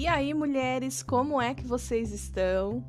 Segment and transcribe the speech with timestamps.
[0.00, 2.82] E aí, mulheres, como é que vocês estão?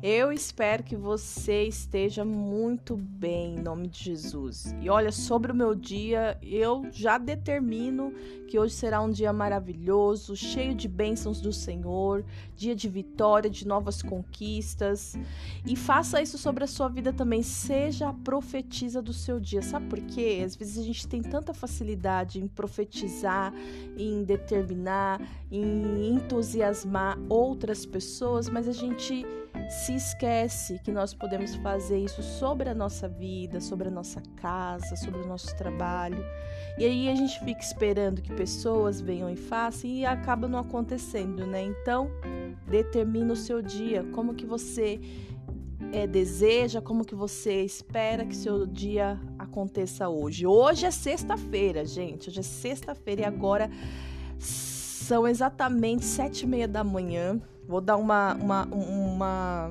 [0.00, 4.72] Eu espero que você esteja muito bem em nome de Jesus.
[4.80, 8.12] E olha, sobre o meu dia, eu já determino
[8.46, 12.24] que hoje será um dia maravilhoso, cheio de bênçãos do Senhor,
[12.56, 15.18] dia de vitória, de novas conquistas.
[15.66, 17.42] E faça isso sobre a sua vida também.
[17.42, 19.62] Seja a profetisa do seu dia.
[19.62, 20.42] Sabe por quê?
[20.44, 23.52] Às vezes a gente tem tanta facilidade em profetizar,
[23.96, 29.26] em determinar, em entusiasmar outras pessoas, mas a gente
[29.68, 34.96] se esquece que nós podemos fazer isso sobre a nossa vida, sobre a nossa casa,
[34.96, 36.24] sobre o nosso trabalho.
[36.78, 41.46] E aí a gente fica esperando que pessoas venham e façam e acaba não acontecendo,
[41.46, 41.62] né?
[41.62, 42.10] Então,
[42.66, 45.00] determina o seu dia, como que você
[45.92, 50.46] é, deseja, como que você espera que seu dia aconteça hoje.
[50.46, 52.28] Hoje é sexta-feira, gente.
[52.28, 53.70] Hoje é sexta-feira e agora
[54.38, 57.40] são exatamente sete e meia da manhã.
[57.68, 59.70] Vou dar uma, uma, uma,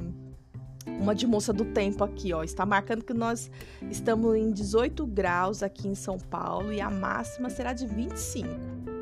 [0.86, 2.44] uma de moça do tempo aqui, ó.
[2.44, 3.50] Está marcando que nós
[3.90, 8.48] estamos em 18 graus aqui em São Paulo e a máxima será de 25.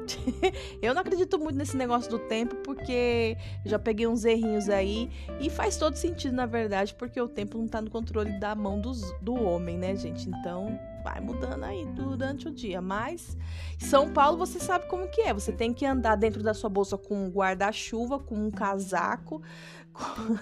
[0.82, 3.36] eu não acredito muito nesse negócio do tempo porque
[3.66, 5.10] já peguei uns errinhos aí
[5.42, 8.80] e faz todo sentido, na verdade, porque o tempo não tá no controle da mão
[8.80, 10.30] dos, do homem, né, gente?
[10.30, 12.82] Então vai mudando aí durante o dia.
[12.82, 13.38] Mas
[13.78, 15.32] São Paulo você sabe como que é.
[15.32, 19.40] Você tem que andar dentro da sua bolsa com um guarda-chuva, com um casaco,
[19.94, 20.36] com,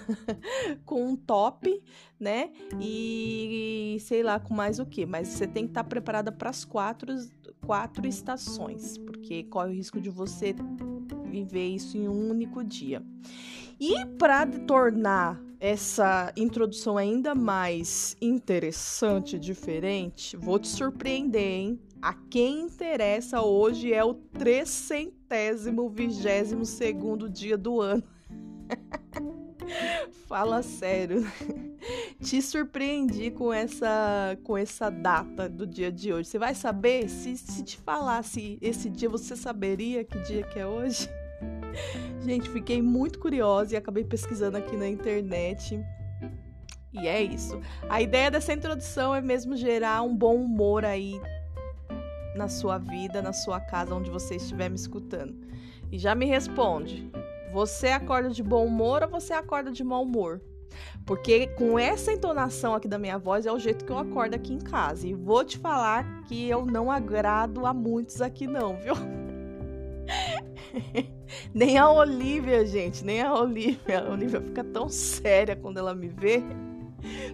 [0.86, 1.82] com, um top,
[2.18, 2.50] né?
[2.80, 5.04] E sei lá com mais o que.
[5.04, 7.14] Mas você tem que estar preparada para as quatro,
[7.66, 10.54] quatro estações, porque corre o risco de você
[11.26, 13.02] viver isso em um único dia.
[13.78, 21.80] E para tornar essa introdução ainda mais interessante, diferente, vou te surpreender, hein?
[22.02, 28.04] A quem interessa hoje é o trecentésimo vigésimo segundo dia do ano.
[30.28, 31.26] Fala sério.
[32.22, 36.28] Te surpreendi com essa com essa data do dia de hoje.
[36.28, 40.66] Você vai saber se, se te falasse esse dia você saberia que dia que é
[40.66, 41.08] hoje?
[42.20, 45.80] Gente, fiquei muito curiosa e acabei pesquisando aqui na internet.
[46.92, 47.60] E é isso.
[47.88, 51.20] A ideia dessa introdução é mesmo gerar um bom humor aí
[52.36, 55.34] na sua vida, na sua casa, onde você estiver me escutando.
[55.90, 57.10] E já me responde:
[57.52, 60.40] você acorda de bom humor ou você acorda de mau humor?
[61.06, 64.52] Porque com essa entonação aqui da minha voz é o jeito que eu acordo aqui
[64.52, 65.06] em casa.
[65.06, 68.94] E vou te falar que eu não agrado a muitos aqui, não, viu?
[71.54, 74.00] nem a Olivia, gente, nem a Olivia.
[74.06, 76.42] A Olivia fica tão séria quando ela me vê.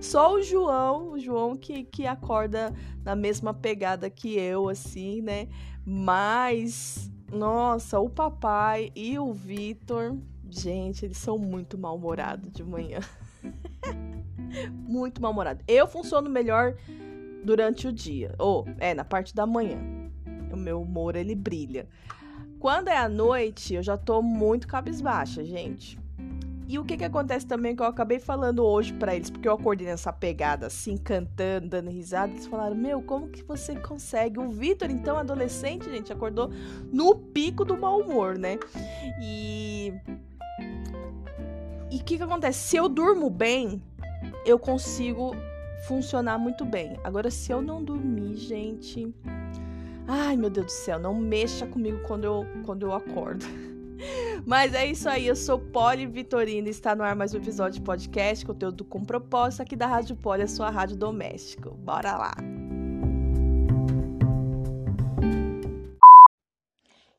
[0.00, 2.74] Só o João, o João que, que acorda
[3.04, 5.48] na mesma pegada que eu, assim, né?
[5.84, 10.16] Mas, nossa, o papai e o Vitor,
[10.48, 12.98] gente, eles são muito mal-humorados de manhã.
[14.72, 15.62] muito mal-humorado.
[15.68, 16.74] Eu funciono melhor
[17.44, 19.78] durante o dia, ou é na parte da manhã.
[20.52, 21.88] O meu humor ele brilha.
[22.60, 25.98] Quando é à noite, eu já tô muito cabisbaixa, gente.
[26.68, 29.54] E o que que acontece também que eu acabei falando hoje para eles, porque eu
[29.54, 34.50] acordei nessa pegada assim, cantando, dando risada, eles falaram: "Meu, como que você consegue?" O
[34.50, 36.50] Vitor, então adolescente, gente, acordou
[36.92, 38.58] no pico do mau humor, né?
[39.20, 39.92] E
[41.90, 42.58] E o que que acontece?
[42.68, 43.82] Se eu durmo bem,
[44.44, 45.34] eu consigo
[45.88, 47.00] funcionar muito bem.
[47.02, 49.12] Agora se eu não dormir, gente,
[50.12, 53.46] Ai, meu Deus do céu, não mexa comigo quando eu, quando eu acordo.
[54.44, 57.78] Mas é isso aí, eu sou Poli Vitorina e está no ar mais um episódio
[57.78, 61.70] de podcast, conteúdo com propósito aqui da Rádio Poli, a sua rádio doméstico.
[61.76, 62.32] Bora lá!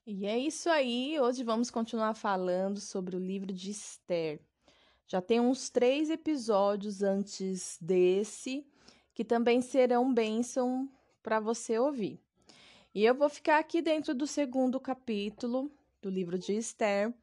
[0.06, 4.42] E é isso aí, hoje vamos continuar falando sobre o livro de Esther.
[5.08, 8.66] Já tem uns três episódios antes desse
[9.14, 10.90] que também serão bênção
[11.24, 12.20] para você ouvir.
[12.94, 15.72] E eu vou ficar aqui dentro do segundo capítulo
[16.02, 17.14] do livro de Esther.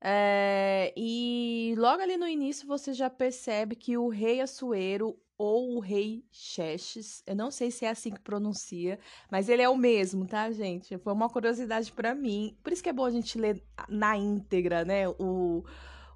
[0.00, 5.80] É, e logo ali no início você já percebe que o rei Assuero ou o
[5.80, 8.98] rei Xerxes, eu não sei se é assim que pronuncia,
[9.30, 10.96] mas ele é o mesmo, tá, gente?
[10.98, 12.56] Foi uma curiosidade para mim.
[12.62, 15.62] Por isso que é bom a gente ler na íntegra, né, o,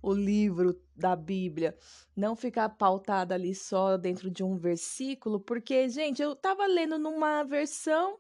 [0.01, 1.77] o livro da Bíblia,
[2.17, 7.43] não ficar pautada ali só dentro de um versículo, porque, gente, eu tava lendo numa
[7.43, 8.19] versão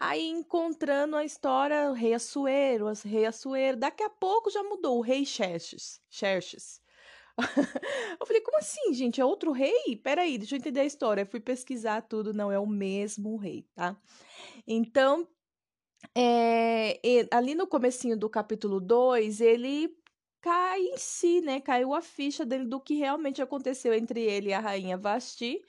[0.00, 4.98] Aí encontrando a história, o rei Assuero, o rei Assuero, daqui a pouco já mudou,
[4.98, 6.00] o rei Xerxes.
[6.08, 6.80] Xerxes.
[8.20, 9.20] eu falei, como assim, gente?
[9.20, 9.96] É outro rei?
[9.96, 11.22] Peraí, deixa eu entender a história.
[11.22, 13.96] Eu fui pesquisar tudo, não é o mesmo rei, tá?
[14.66, 15.26] Então,
[16.16, 17.00] é,
[17.32, 19.92] ali no comecinho do capítulo 2, ele
[20.40, 21.60] cai em si, né?
[21.60, 25.60] Caiu a ficha dele do que realmente aconteceu entre ele e a rainha Vasti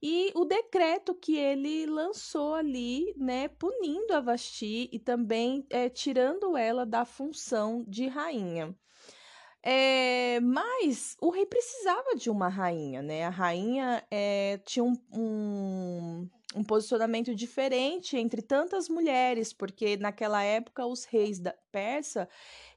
[0.00, 6.56] e o decreto que ele lançou ali, né, punindo a Vasti e também é, tirando
[6.56, 8.74] ela da função de rainha.
[9.60, 13.24] É, mas o rei precisava de uma rainha, né?
[13.24, 20.86] A rainha é, tinha um, um, um, posicionamento diferente entre tantas mulheres, porque naquela época
[20.86, 22.28] os reis da Persa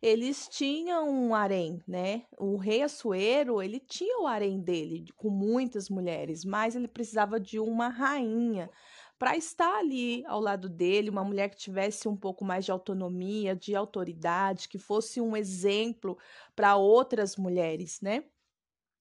[0.01, 2.23] eles tinham um harém, né?
[2.37, 7.59] O rei Assuero ele tinha o harém dele com muitas mulheres, mas ele precisava de
[7.59, 8.69] uma rainha
[9.17, 13.55] para estar ali ao lado dele, uma mulher que tivesse um pouco mais de autonomia,
[13.55, 16.17] de autoridade, que fosse um exemplo
[16.55, 18.23] para outras mulheres, né?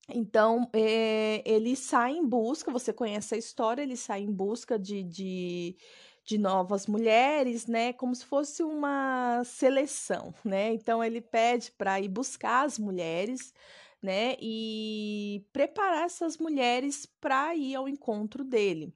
[0.08, 5.02] Então, é, ele sai em busca, você conhece a história, ele sai em busca de,
[5.02, 5.76] de,
[6.25, 7.93] de novas mulheres, né?
[7.93, 10.73] Como se fosse uma seleção, né?
[10.73, 13.55] Então, ele pede para ir buscar as mulheres,
[14.02, 14.37] né?
[14.41, 18.93] E preparar essas mulheres para ir ao encontro dele.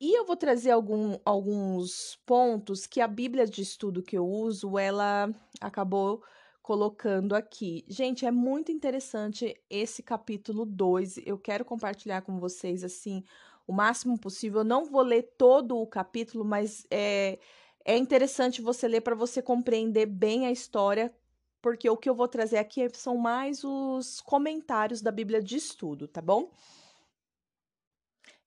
[0.00, 4.78] E eu vou trazer algum, alguns pontos que a Bíblia de estudo que eu uso,
[4.78, 5.30] ela
[5.60, 6.22] acabou
[6.66, 7.84] colocando aqui.
[7.86, 11.18] Gente, é muito interessante esse capítulo 2.
[11.24, 13.22] Eu quero compartilhar com vocês assim
[13.68, 14.62] o máximo possível.
[14.62, 17.38] Eu não vou ler todo o capítulo, mas é,
[17.84, 21.14] é interessante você ler para você compreender bem a história,
[21.62, 26.08] porque o que eu vou trazer aqui são mais os comentários da Bíblia de estudo,
[26.08, 26.50] tá bom?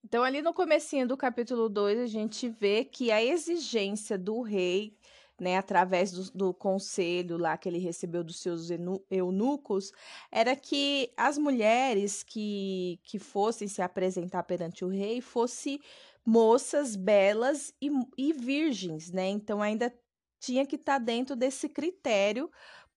[0.04, 4.94] Então, ali no comecinho do capítulo 2, a gente vê que a exigência do rei,
[5.40, 8.68] né, através do, do conselho lá que ele recebeu dos seus
[9.10, 9.92] eunucos,
[10.30, 15.80] era que as mulheres que, que fossem se apresentar perante o rei fossem
[16.24, 19.28] moças belas e, e virgens, né?
[19.28, 19.92] Então, ainda
[20.38, 22.50] tinha que estar tá dentro desse critério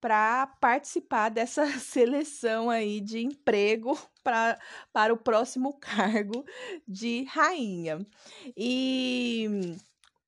[0.04, 4.60] para participar dessa seleção aí de emprego pra,
[4.92, 6.46] para o próximo cargo
[6.86, 8.06] de rainha.
[8.56, 9.78] E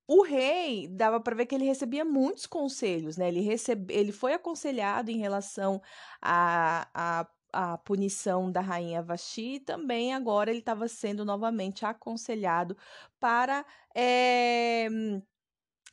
[0.08, 3.28] o rei dava para ver que ele recebia muitos conselhos, né?
[3.28, 5.82] Ele, recebe, ele foi aconselhado em relação
[6.22, 12.76] a, a a punição da rainha Vashti, e também agora ele estava sendo novamente aconselhado
[13.18, 13.66] para
[13.96, 14.90] é,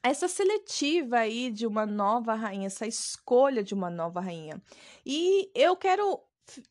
[0.02, 4.60] essa seletiva aí de uma nova rainha, essa escolha de uma nova rainha.
[5.06, 6.20] E eu quero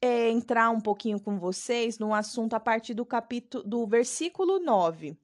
[0.02, 5.18] é, entrar um pouquinho com vocês no assunto a partir do capítulo do versículo 9,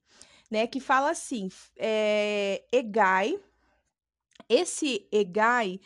[0.50, 0.68] né?
[0.68, 3.40] Que fala assim: é, Egai,
[4.50, 5.80] esse Egai,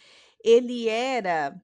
[0.44, 1.56] ele era.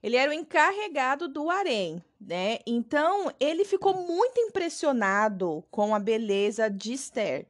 [0.00, 2.60] Ele era o encarregado do harém, né?
[2.64, 7.48] Então, ele ficou muito impressionado com a beleza de Esther.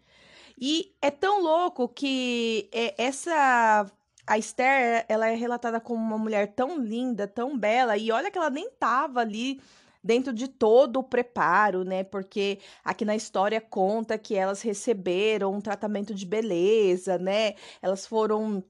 [0.59, 3.87] E é tão louco que é, essa
[4.29, 8.37] a Esther, ela é relatada como uma mulher tão linda, tão bela, e olha que
[8.37, 9.61] ela nem tava ali
[10.09, 12.03] dentro de todo o preparo, né?
[12.03, 17.57] Porque aqui na história conta que elas receberam um tratamento de beleza, né?
[17.83, 18.65] Elas foram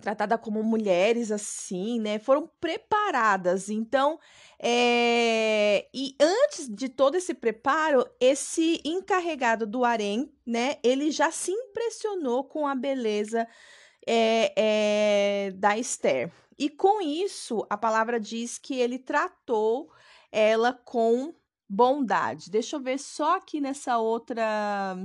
[0.00, 2.20] tratadas como mulheres assim, né?
[2.20, 3.68] Foram preparadas.
[3.68, 4.20] Então,
[4.56, 5.88] é...
[5.92, 10.76] e antes de todo esse preparo, esse encarregado do harém, né?
[10.84, 13.48] Ele já se impressionou com a beleza
[14.06, 16.30] é, é, da Esther.
[16.56, 19.90] E com isso, a palavra diz que ele tratou
[20.30, 21.34] ela com
[21.68, 22.50] bondade.
[22.50, 24.96] Deixa eu ver só aqui nessa outra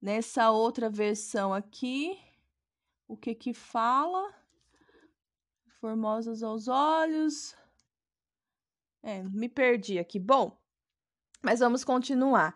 [0.00, 2.18] nessa outra versão aqui
[3.08, 4.34] o que que fala.
[5.80, 7.54] Formosas aos olhos.
[9.02, 10.18] É, me perdi aqui.
[10.18, 10.56] Bom
[11.46, 12.54] mas vamos continuar.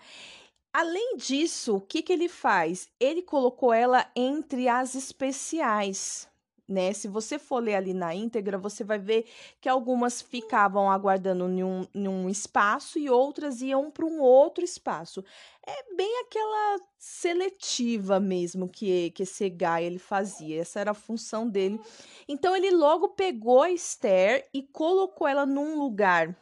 [0.73, 2.89] Além disso o que que ele faz?
[2.99, 6.29] Ele colocou ela entre as especiais
[6.71, 6.93] né?
[6.93, 9.27] Se você for ler ali na íntegra, você vai ver
[9.61, 14.65] que algumas ficavam aguardando em um, em um espaço e outras iam para um outro
[14.65, 15.25] espaço.
[15.67, 20.61] É bem aquela seletiva mesmo que, que esse Guy ele fazia.
[20.61, 21.81] Essa era a função dele.
[22.29, 26.37] Então ele logo pegou a Esther e colocou ela num lugar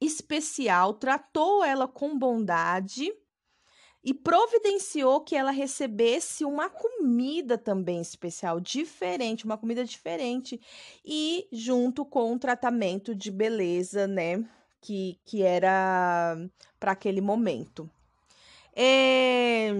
[0.00, 3.10] especial, tratou ela com bondade
[4.06, 10.60] e providenciou que ela recebesse uma comida também especial, diferente, uma comida diferente,
[11.04, 14.44] e junto com um tratamento de beleza, né,
[14.80, 16.38] que, que era
[16.78, 17.90] para aquele momento.
[18.76, 19.72] É...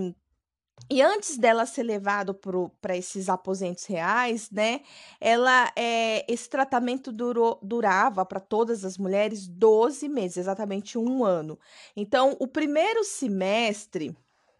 [0.89, 2.33] E antes dela ser levada
[2.81, 4.83] para esses aposentos reais, né?
[5.21, 11.59] Ela, é, esse tratamento durou, durava para todas as mulheres 12 meses, exatamente um ano.
[11.97, 14.17] Então, o primeiro semestre,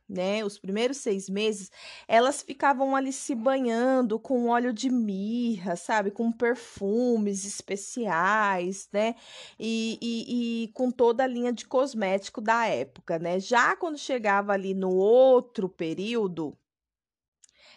[0.09, 1.71] né, os primeiros seis meses,
[2.07, 9.15] elas ficavam ali se banhando com óleo de mirra, sabe, com perfumes especiais, né,
[9.59, 13.41] e, e, e, com toda a linha de cosmético da época, né.
[13.41, 16.57] Já quando chegava ali no outro período,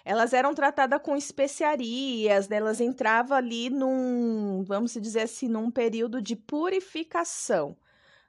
[0.06, 6.22] elas eram tratadas com especiarias, né, elas entravam ali num, vamos dizer assim, num período
[6.22, 7.76] de purificação,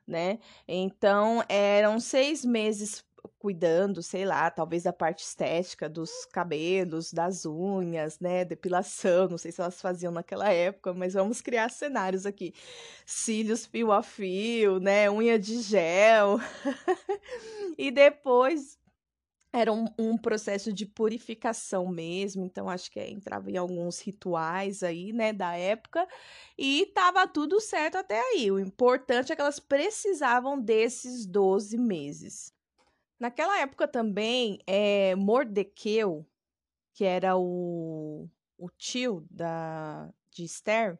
[0.07, 0.38] né.
[0.66, 3.04] Então, eram seis meses
[3.38, 9.52] cuidando, sei lá, talvez da parte estética dos cabelos, das unhas, né, depilação, não sei
[9.52, 12.54] se elas faziam naquela época, mas vamos criar cenários aqui.
[13.06, 16.38] Cílios fio a fio, né, unha de gel.
[17.78, 18.78] e depois
[19.52, 25.12] era um, um, processo de purificação mesmo, então acho que entrava em alguns rituais aí,
[25.12, 26.06] né, da época,
[26.56, 28.50] e tava tudo certo até aí.
[28.50, 32.52] O importante é que elas precisavam desses 12 meses.
[33.20, 36.26] Naquela época também, é, Mordequeu,
[36.94, 40.98] que era o, o tio da, de Esther,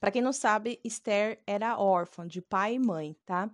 [0.00, 3.48] para quem não sabe, Esther era órfã de pai e mãe, tá?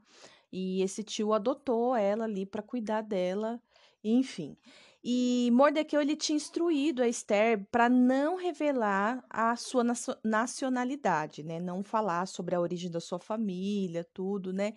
[0.51, 3.61] E esse tio adotou ela ali para cuidar dela,
[4.03, 4.57] enfim.
[5.05, 9.85] E Mordequeu ele tinha instruído a Esther para não revelar a sua
[10.25, 11.61] nacionalidade, né?
[11.61, 14.73] Não falar sobre a origem da sua família, tudo, né?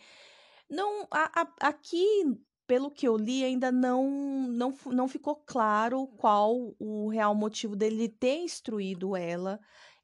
[0.69, 2.23] Não, a, a, aqui
[2.72, 4.10] pelo que eu li, ainda não,
[4.48, 9.60] não, não ficou claro qual o real motivo dele ter instruído ela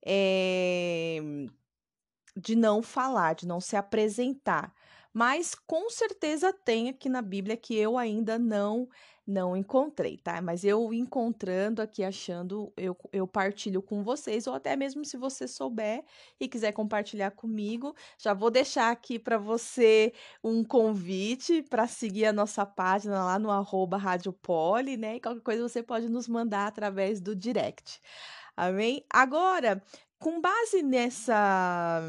[0.06, 1.18] é,
[2.36, 4.74] de não falar, de não se apresentar.
[5.14, 8.90] Mas com certeza tem aqui na Bíblia que eu ainda não
[9.28, 10.42] não encontrei, tá?
[10.42, 15.48] Mas eu encontrando aqui, achando, eu, eu partilho com vocês, ou até mesmo se você
[15.48, 16.04] souber
[16.40, 22.34] e quiser compartilhar comigo, já vou deixar aqui para você um convite para seguir a
[22.34, 25.18] nossa página lá no arroba Rádio Poli, né?
[25.18, 28.00] E qualquer coisa você pode nos mandar através do direct.
[28.56, 29.06] Amém?
[29.10, 29.84] Agora,
[30.20, 32.02] com base nessa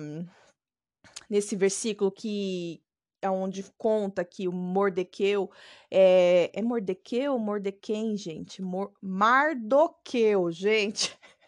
[1.29, 2.81] nesse versículo que,
[3.25, 5.51] onde conta que o Mordequeu
[5.91, 8.63] é, é Mordequeu ou Mordequém, gente?
[8.63, 11.19] Mor, Mardoqueu, gente.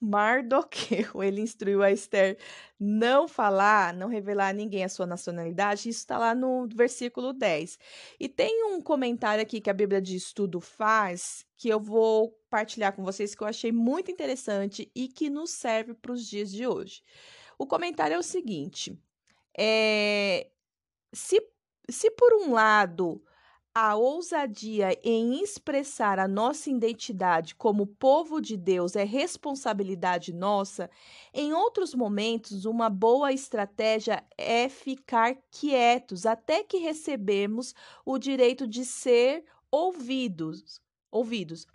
[0.00, 2.38] Mardoqueu, ele instruiu a Esther
[2.78, 7.78] não falar, não revelar a ninguém a sua nacionalidade, isso está lá no versículo 10.
[8.20, 12.94] E tem um comentário aqui que a Bíblia de Estudo faz, que eu vou partilhar
[12.94, 16.66] com vocês, que eu achei muito interessante e que nos serve para os dias de
[16.66, 17.02] hoje.
[17.58, 18.98] O comentário é o seguinte:
[19.56, 20.48] é,
[21.14, 21.40] se,
[21.88, 23.22] se por um lado
[23.74, 30.88] a ousadia em expressar a nossa identidade como povo de Deus é responsabilidade nossa,
[31.32, 37.74] em outros momentos, uma boa estratégia é ficar quietos até que recebemos
[38.06, 40.80] o direito de ser ouvidos.
[41.10, 41.66] ouvidos.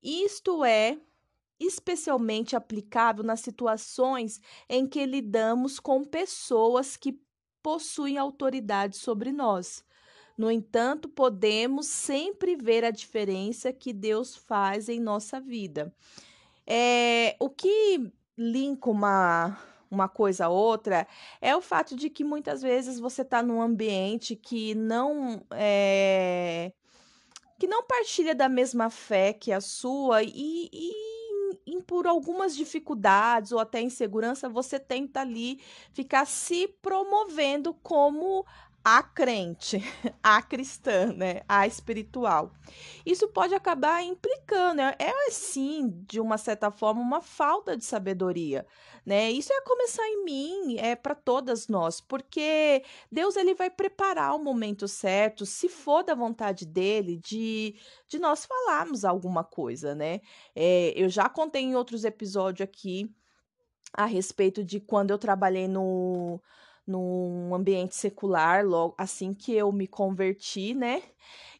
[0.00, 0.96] Isto é
[1.58, 7.20] especialmente aplicável nas situações em que lidamos com pessoas que
[7.68, 9.84] possuem autoridade sobre nós.
[10.38, 15.94] No entanto, podemos sempre ver a diferença que Deus faz em nossa vida.
[16.66, 19.58] É, o que linka uma,
[19.90, 21.06] uma coisa a outra
[21.42, 26.72] é o fato de que muitas vezes você está num ambiente que não é,
[27.58, 31.07] que não partilha da mesma fé que a sua e, e
[31.66, 35.60] em, por algumas dificuldades ou até insegurança, você tenta ali
[35.92, 38.44] ficar se promovendo como
[38.96, 39.82] a crente,
[40.22, 42.50] a cristã, né, a espiritual.
[43.04, 44.94] Isso pode acabar implicando, né?
[44.98, 48.66] é sim, de uma certa forma, uma falta de sabedoria,
[49.04, 49.30] né?
[49.30, 54.42] Isso é começar em mim, é para todas nós, porque Deus ele vai preparar o
[54.42, 57.74] momento certo, se for da vontade dele, de,
[58.08, 60.20] de nós falarmos alguma coisa, né?
[60.54, 63.10] É, eu já contei em outros episódios aqui
[63.92, 66.40] a respeito de quando eu trabalhei no
[66.88, 71.02] num ambiente secular, logo assim que eu me converti, né?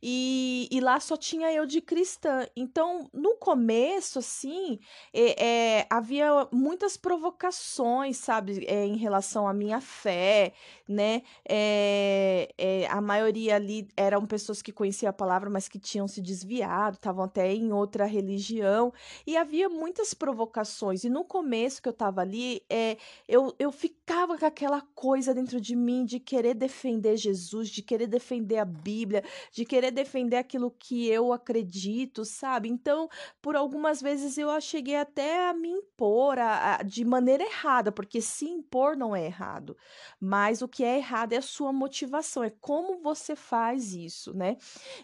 [0.02, 2.46] E, e lá só tinha eu de cristã.
[2.56, 4.78] Então, no começo, assim,
[5.12, 10.52] é, é, havia muitas provocações, sabe, é, em relação à minha fé,
[10.88, 11.22] né?
[11.48, 16.20] É, é, a maioria ali eram pessoas que conheciam a palavra, mas que tinham se
[16.20, 18.92] desviado, estavam até em outra religião,
[19.26, 21.04] e havia muitas provocações.
[21.04, 22.96] E no começo que eu estava ali, é,
[23.28, 28.06] eu, eu ficava com aquela coisa dentro de mim de querer defender Jesus, de querer
[28.06, 29.25] defender a Bíblia,
[29.58, 32.68] de querer defender aquilo que eu acredito, sabe?
[32.68, 33.08] Então,
[33.42, 38.20] por algumas vezes eu cheguei até a me impor a, a, de maneira errada, porque
[38.20, 39.76] se impor não é errado,
[40.20, 44.56] mas o que é errado é a sua motivação, é como você faz isso, né?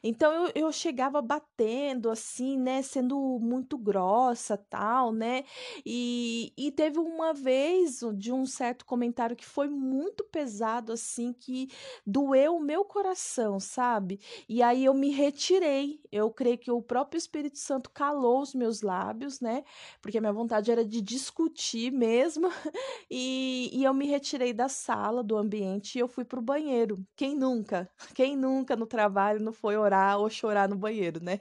[0.04, 2.80] Então eu, eu chegava batendo assim, né?
[2.80, 5.42] Sendo muito grossa, tal, né?
[5.84, 11.68] E, e teve uma vez de um certo comentário que foi muito pesado, assim, que
[12.06, 14.20] doeu o meu coração, sabe?
[14.48, 16.00] E aí eu me retirei.
[16.10, 19.64] Eu creio que o próprio Espírito Santo calou os meus lábios, né?
[20.00, 22.48] Porque a minha vontade era de discutir mesmo.
[23.10, 27.04] E, e eu me retirei da sala, do ambiente, e eu fui pro banheiro.
[27.14, 27.88] Quem nunca?
[28.14, 31.40] Quem nunca no trabalho não foi orar ou chorar no banheiro, né?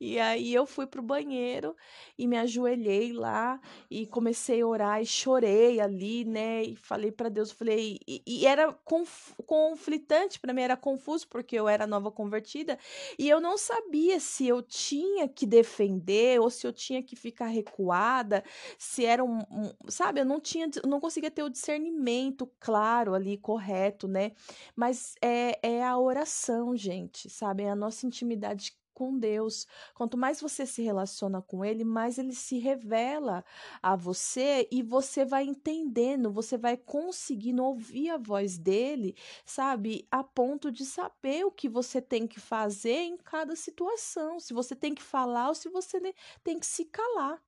[0.00, 1.76] E aí eu fui pro banheiro
[2.18, 6.62] e me ajoelhei lá e comecei a orar e chorei ali, né?
[6.62, 11.56] E falei para Deus, falei, e, e era conf, conflitante para mim, era confuso porque
[11.56, 12.78] eu era nova convertida
[13.18, 17.46] e eu não sabia se eu tinha que defender ou se eu tinha que ficar
[17.46, 18.42] recuada,
[18.78, 23.36] se era um, um sabe, eu não tinha, não conseguia ter o discernimento claro ali,
[23.36, 24.32] correto, né?
[24.74, 27.64] Mas é, é a oração, gente, sabe?
[27.64, 29.66] É a nossa intimidade com Deus.
[29.94, 33.42] Quanto mais você se relaciona com Ele, mais Ele se revela
[33.82, 40.06] a você e você vai entendendo, você vai conseguindo ouvir a voz dele, sabe?
[40.10, 44.76] A ponto de saber o que você tem que fazer em cada situação, se você
[44.76, 45.98] tem que falar ou se você
[46.44, 47.40] tem que se calar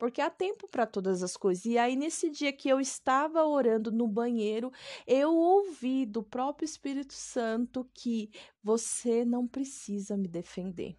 [0.00, 1.66] porque há tempo para todas as coisas.
[1.66, 4.72] E aí, nesse dia que eu estava orando no banheiro,
[5.06, 8.30] eu ouvi do próprio Espírito Santo que
[8.62, 10.98] você não precisa me defender.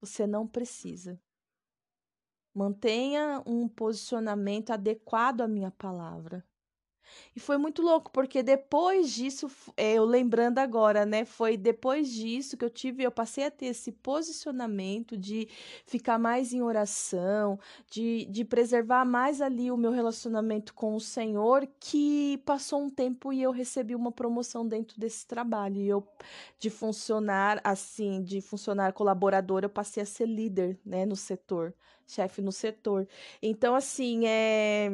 [0.00, 1.20] Você não precisa.
[2.52, 6.44] Mantenha um posicionamento adequado à minha palavra.
[7.34, 11.24] E foi muito louco, porque depois disso, é, eu lembrando agora, né?
[11.24, 15.48] Foi depois disso que eu tive, eu passei a ter esse posicionamento de
[15.86, 17.58] ficar mais em oração,
[17.90, 23.32] de, de preservar mais ali o meu relacionamento com o Senhor, que passou um tempo
[23.32, 25.80] e eu recebi uma promoção dentro desse trabalho.
[25.80, 26.06] E eu,
[26.58, 31.74] de funcionar assim, de funcionar colaboradora, eu passei a ser líder, né, no setor,
[32.06, 33.06] chefe no setor.
[33.42, 34.90] Então, assim, é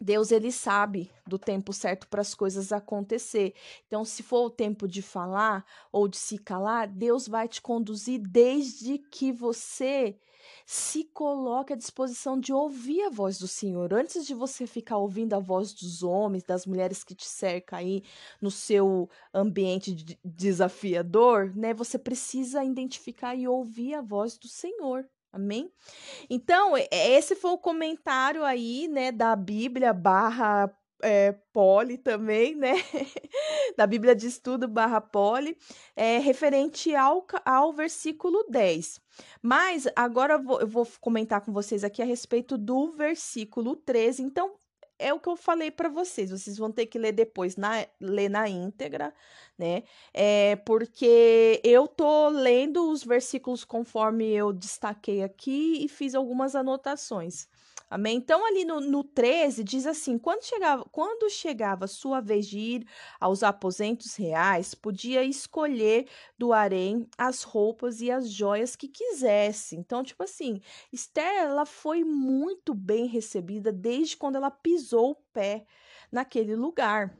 [0.00, 3.54] Deus ele sabe do tempo certo para as coisas acontecer.
[3.86, 8.20] Então, se for o tempo de falar ou de se calar, Deus vai te conduzir
[8.20, 10.18] desde que você
[10.64, 13.92] se coloque à disposição de ouvir a voz do Senhor.
[13.92, 18.02] Antes de você ficar ouvindo a voz dos homens, das mulheres que te cercam aí
[18.40, 19.94] no seu ambiente
[20.24, 21.74] desafiador, né?
[21.74, 25.08] Você precisa identificar e ouvir a voz do Senhor.
[25.32, 25.70] Amém?
[26.30, 30.70] Então, esse foi o comentário aí, né, da Bíblia barra
[31.02, 32.72] é, Poli também, né?
[33.76, 35.56] da Bíblia de Estudo barra Poli,
[35.94, 39.00] é, referente ao, ao versículo 10.
[39.42, 44.22] Mas agora eu vou, eu vou comentar com vocês aqui a respeito do versículo 13.
[44.22, 44.54] Então,
[44.98, 46.30] é o que eu falei para vocês.
[46.30, 49.14] Vocês vão ter que ler depois, na, ler na íntegra,
[49.58, 49.82] né?
[50.12, 57.48] É porque eu tô lendo os versículos conforme eu destaquei aqui e fiz algumas anotações.
[57.88, 58.16] Amém?
[58.16, 62.86] Então, ali no, no 13, diz assim: quando chegava, quando chegava sua vez de ir
[63.20, 69.76] aos aposentos reais, podia escolher do harém as roupas e as joias que quisesse.
[69.76, 70.60] Então, tipo assim,
[70.92, 75.64] Esther, ela foi muito bem recebida desde quando ela pisou o pé
[76.10, 77.16] naquele lugar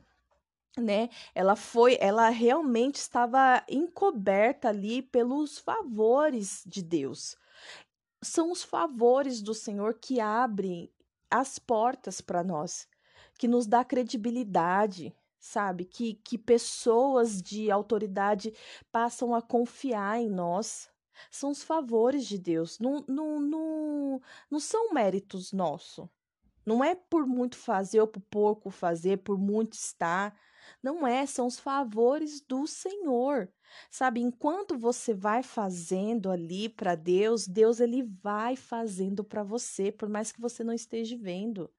[0.78, 1.08] né?
[1.34, 7.34] Ela foi, ela realmente estava encoberta ali pelos favores de Deus
[8.22, 10.90] são os favores do Senhor que abrem
[11.30, 12.88] as portas para nós,
[13.38, 15.84] que nos dá credibilidade, sabe?
[15.84, 18.52] Que, que pessoas de autoridade
[18.90, 20.88] passam a confiar em nós.
[21.30, 26.06] São os favores de Deus, não, não, não, não são méritos nossos.
[26.64, 30.36] Não é por muito fazer ou por pouco fazer, por muito estar.
[30.82, 33.48] Não é, são os favores do Senhor.
[33.90, 40.08] Sabe, enquanto você vai fazendo ali para Deus, Deus ele vai fazendo para você, por
[40.08, 41.70] mais que você não esteja vendo.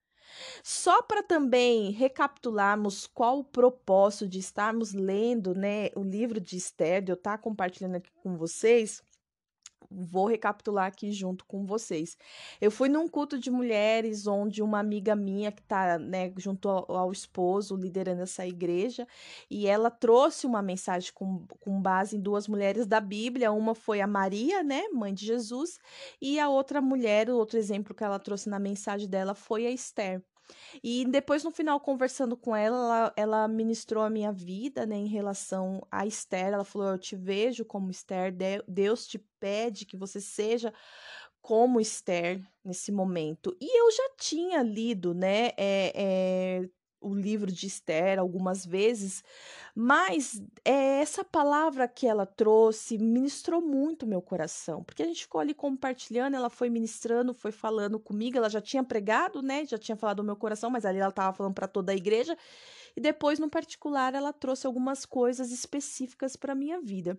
[0.64, 7.02] Só para também recapitularmos qual o propósito de estarmos lendo, né, o livro de Esther,
[7.02, 9.02] de eu estar tá compartilhando aqui com vocês,
[9.90, 12.18] vou recapitular aqui junto com vocês.
[12.60, 16.92] Eu fui num culto de mulheres onde uma amiga minha que tá, né, junto ao,
[16.92, 19.08] ao, esposo, liderando essa igreja,
[19.50, 23.52] e ela trouxe uma mensagem com, com base em duas mulheres da Bíblia.
[23.52, 25.80] Uma foi a Maria, né, mãe de Jesus,
[26.22, 29.72] e a outra mulher, o outro exemplo que ela trouxe na mensagem dela foi a
[29.72, 30.22] Esther.
[30.84, 35.08] E depois, no final, conversando com ela, ela, ela ministrou a minha vida, né, em
[35.08, 36.54] relação a Esther.
[36.54, 38.34] Ela falou: Eu te vejo como Esther,
[38.68, 40.74] Deus te pede que você seja
[41.42, 43.56] como Esther nesse momento.
[43.62, 46.70] E eu já tinha lido, né, é, é,
[47.08, 49.24] o livro de Esther algumas vezes,
[49.76, 55.40] mas é, essa palavra que ela trouxe ministrou muito meu coração, porque a gente ficou
[55.40, 59.66] ali compartilhando, ela foi ministrando, foi falando comigo, ela já tinha pregado, né?
[59.66, 62.38] Já tinha falado do meu coração, mas ali ela estava falando para toda a igreja.
[62.96, 67.18] E depois, no particular, ela trouxe algumas coisas específicas para minha vida.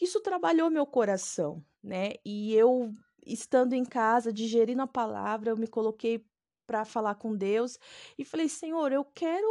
[0.00, 2.14] Isso trabalhou meu coração, né?
[2.24, 2.94] E eu
[3.26, 6.24] estando em casa, digerindo a palavra, eu me coloquei
[6.68, 7.78] para falar com Deus
[8.18, 9.48] e falei: Senhor, eu quero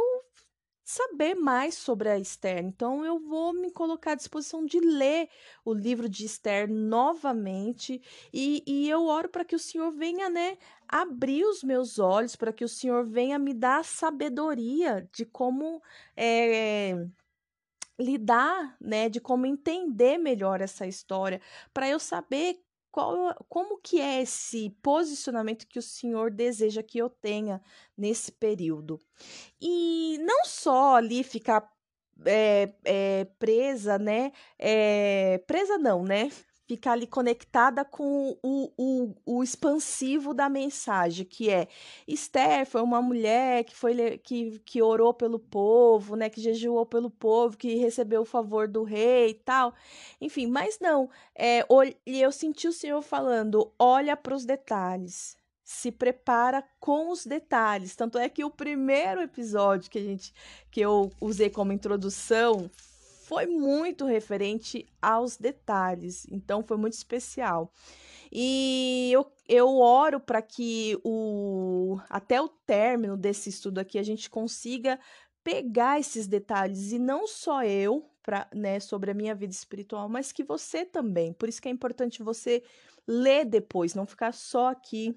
[0.84, 2.64] saber mais sobre a Esther.
[2.64, 5.28] Então eu vou me colocar à disposição de ler
[5.64, 8.00] o livro de Esther novamente
[8.32, 10.56] e, e eu oro para que o Senhor venha, né,
[10.88, 15.82] abrir os meus olhos, para que o Senhor venha me dar sabedoria de como
[16.16, 16.94] é,
[17.98, 21.40] lidar, né, de como entender melhor essa história,
[21.74, 27.08] para eu saber qual, como que é esse posicionamento que o Senhor deseja que eu
[27.08, 27.60] tenha
[27.96, 28.98] nesse período.
[29.60, 31.68] E não só ali ficar
[32.24, 34.32] é, é, presa, né?
[34.58, 36.30] É, presa não, né?
[36.68, 41.66] Ficar ali conectada com o, o, o expansivo da mensagem, que é
[42.06, 47.08] Esther foi uma mulher que foi que, que orou pelo povo, né, que jejuou pelo
[47.08, 49.72] povo, que recebeu o favor do rei e tal.
[50.20, 51.64] Enfim, mas não, é,
[52.04, 55.38] eu senti o Senhor falando, olha para os detalhes.
[55.64, 57.94] Se prepara com os detalhes.
[57.94, 60.32] Tanto é que o primeiro episódio que a gente
[60.70, 62.70] que eu usei como introdução
[63.28, 67.70] foi muito referente aos detalhes, então foi muito especial.
[68.32, 74.30] E eu, eu oro para que o até o término desse estudo aqui a gente
[74.30, 74.98] consiga
[75.44, 80.32] pegar esses detalhes e não só eu para né, sobre a minha vida espiritual, mas
[80.32, 81.34] que você também.
[81.34, 82.62] Por isso que é importante você
[83.06, 85.14] ler depois, não ficar só aqui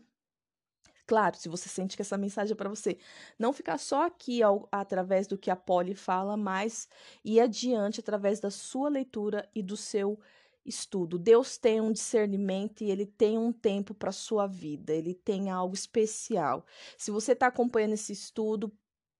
[1.11, 2.97] Claro, se você sente que essa mensagem é para você,
[3.37, 6.87] não ficar só aqui ao, através do que a Polly fala, mas
[7.21, 10.17] ir adiante através da sua leitura e do seu
[10.65, 11.19] estudo.
[11.19, 15.75] Deus tem um discernimento e ele tem um tempo para sua vida, ele tem algo
[15.75, 16.65] especial.
[16.97, 18.71] Se você está acompanhando esse estudo,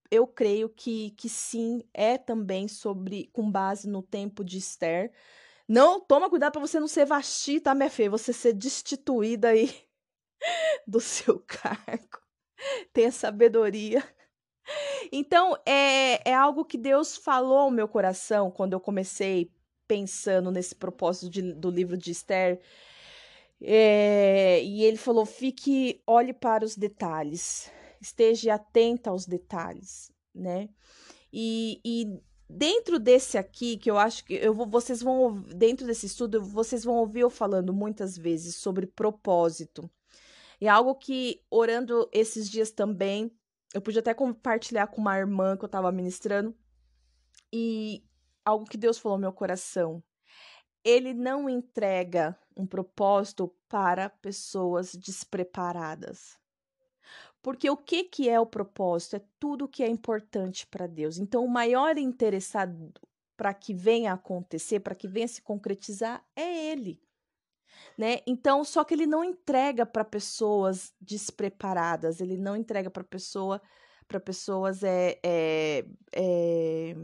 [0.10, 5.12] eu creio que, que sim, é também sobre com base no tempo de Esther.
[5.68, 8.12] Não, toma cuidado para você não ser vasti, tá, minha filha?
[8.12, 9.91] Você ser destituída aí
[10.88, 12.20] do seu cargo,
[12.94, 14.04] tenha sabedoria.
[15.12, 19.52] Então, é, é algo que Deus falou ao meu coração quando eu comecei
[19.88, 22.62] pensando nesse propósito de, do livro de Esther.
[23.62, 30.70] É, e ele falou: fique, olhe para os detalhes, esteja atenta aos detalhes, né?
[31.32, 36.06] E, e dentro desse aqui, que eu acho que eu vou, vocês vão, dentro desse
[36.06, 39.90] estudo, vocês vão ouvir eu falando muitas vezes sobre propósito.
[40.62, 43.36] E algo que, orando esses dias também,
[43.74, 46.56] eu pude até compartilhar com uma irmã que eu estava ministrando,
[47.52, 48.06] e
[48.45, 50.04] algo que Deus falou no meu coração.
[50.84, 56.39] Ele não entrega um propósito para pessoas despreparadas.
[57.41, 59.15] Porque o que, que é o propósito?
[59.15, 61.17] É tudo que é importante para Deus.
[61.17, 62.93] Então, o maior interessado
[63.36, 67.02] para que venha a acontecer, para que venha se concretizar, é Ele
[67.98, 68.20] né?
[68.26, 73.62] Então, só que ele não entrega para pessoas despreparadas, ele não entrega para pessoa
[74.12, 76.96] para pessoas é, é, é,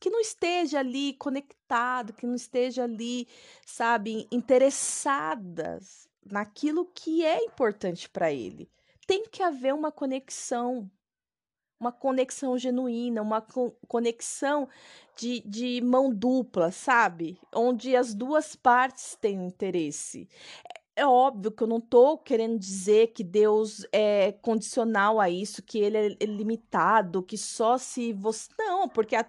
[0.00, 3.28] que não esteja ali conectado, que não esteja ali,
[3.64, 8.68] sabe, interessadas naquilo que é importante para ele.
[9.06, 10.90] Tem que haver uma conexão,
[11.78, 13.44] uma conexão genuína, uma
[13.88, 14.68] conexão
[15.16, 17.38] de, de mão dupla, sabe?
[17.54, 20.28] Onde as duas partes têm interesse.
[20.68, 25.62] É, é óbvio que eu não estou querendo dizer que Deus é condicional a isso,
[25.62, 28.48] que ele é limitado, que só se você.
[28.58, 29.26] Não, porque a...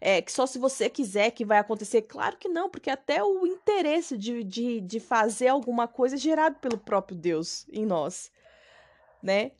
[0.00, 2.02] é, que só se você quiser que vai acontecer.
[2.02, 6.56] Claro que não, porque até o interesse de, de, de fazer alguma coisa é gerado
[6.60, 8.32] pelo próprio Deus em nós,
[9.22, 9.52] né?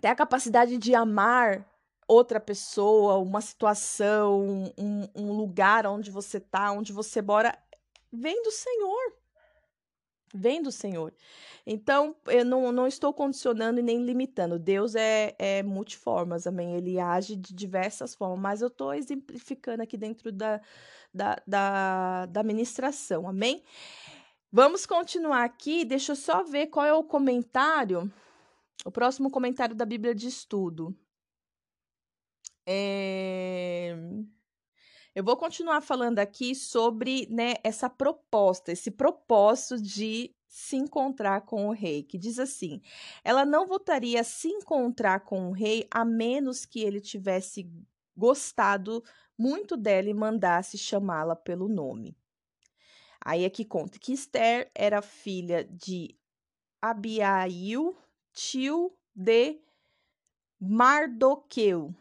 [0.00, 1.62] Até a capacidade de amar
[2.08, 7.54] outra pessoa, uma situação, um, um lugar onde você tá, onde você mora,
[8.10, 9.12] vem do Senhor.
[10.32, 11.12] Vem do Senhor.
[11.66, 14.58] Então, eu não, não estou condicionando e nem limitando.
[14.58, 16.76] Deus é, é multiformas, amém?
[16.76, 20.62] Ele age de diversas formas, mas eu estou exemplificando aqui dentro da,
[21.12, 23.62] da, da, da ministração, amém?
[24.50, 25.84] Vamos continuar aqui.
[25.84, 28.10] Deixa eu só ver qual é o comentário
[28.84, 30.96] o próximo comentário da Bíblia de Estudo.
[32.66, 33.96] É...
[35.14, 41.68] Eu vou continuar falando aqui sobre né, essa proposta, esse propósito de se encontrar com
[41.68, 42.80] o rei, que diz assim:
[43.24, 47.68] ela não voltaria a se encontrar com o rei a menos que ele tivesse
[48.16, 49.02] gostado
[49.36, 52.16] muito dela e mandasse chamá-la pelo nome.
[53.24, 56.16] Aí é que conta que Esther era filha de
[56.80, 57.96] Abiail,
[58.32, 59.60] tio de
[60.60, 61.94] Mardoqueu.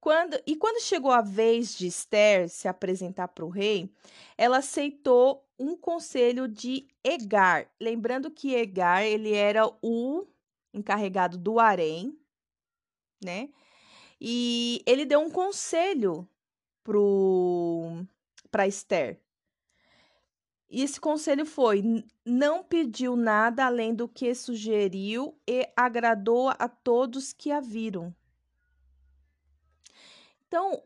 [0.00, 3.90] quando, e quando chegou a vez de Esther se apresentar para o rei,
[4.36, 7.70] ela aceitou um conselho de Egar.
[7.80, 10.26] Lembrando que Egar ele era o
[10.72, 12.18] encarregado do harém,
[13.22, 13.50] né?
[14.20, 16.28] E ele deu um conselho
[18.50, 19.20] para Esther.
[20.72, 21.82] E esse conselho foi:
[22.24, 28.14] não pediu nada além do que sugeriu e agradou a todos que a viram.
[30.48, 30.82] Então,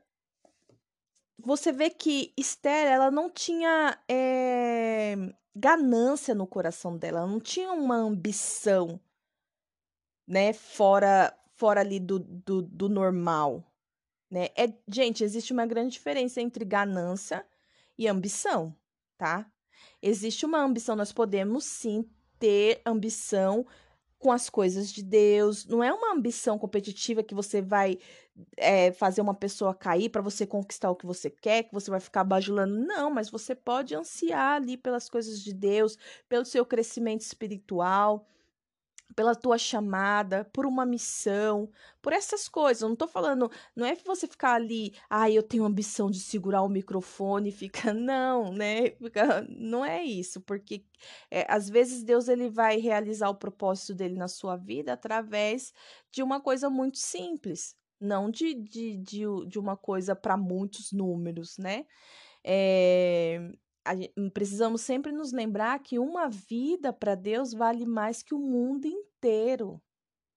[1.38, 5.14] você vê que Esther, ela não tinha é,
[5.54, 9.00] ganância no coração dela, ela não tinha uma ambição,
[10.26, 13.64] né, fora, fora ali do, do, do normal,
[14.28, 14.48] né?
[14.56, 17.46] É, gente, existe uma grande diferença entre ganância
[17.96, 18.74] e ambição,
[19.16, 19.48] tá?
[20.02, 23.66] Existe uma ambição, nós podemos sim ter ambição
[24.18, 27.98] com as coisas de Deus, não é uma ambição competitiva que você vai
[28.56, 32.00] é, fazer uma pessoa cair para você conquistar o que você quer, que você vai
[32.00, 32.74] ficar bajulando.
[32.74, 38.26] Não, mas você pode ansiar ali pelas coisas de Deus, pelo seu crescimento espiritual,
[39.14, 41.70] pela tua chamada, por uma missão,
[42.02, 42.82] por essas coisas.
[42.82, 46.62] Eu não tô falando, não é você ficar ali, ah, eu tenho ambição de segurar
[46.62, 48.90] o microfone e fica, não, né?
[48.90, 50.84] Fica, não é isso, porque
[51.30, 55.72] é, às vezes Deus ele vai realizar o propósito dele na sua vida através
[56.10, 61.56] de uma coisa muito simples, não de, de, de, de uma coisa para muitos números,
[61.58, 61.86] né?
[62.44, 63.50] É,
[63.92, 68.86] a, precisamos sempre nos lembrar que uma vida para Deus vale mais que o mundo
[68.86, 69.80] inteiro.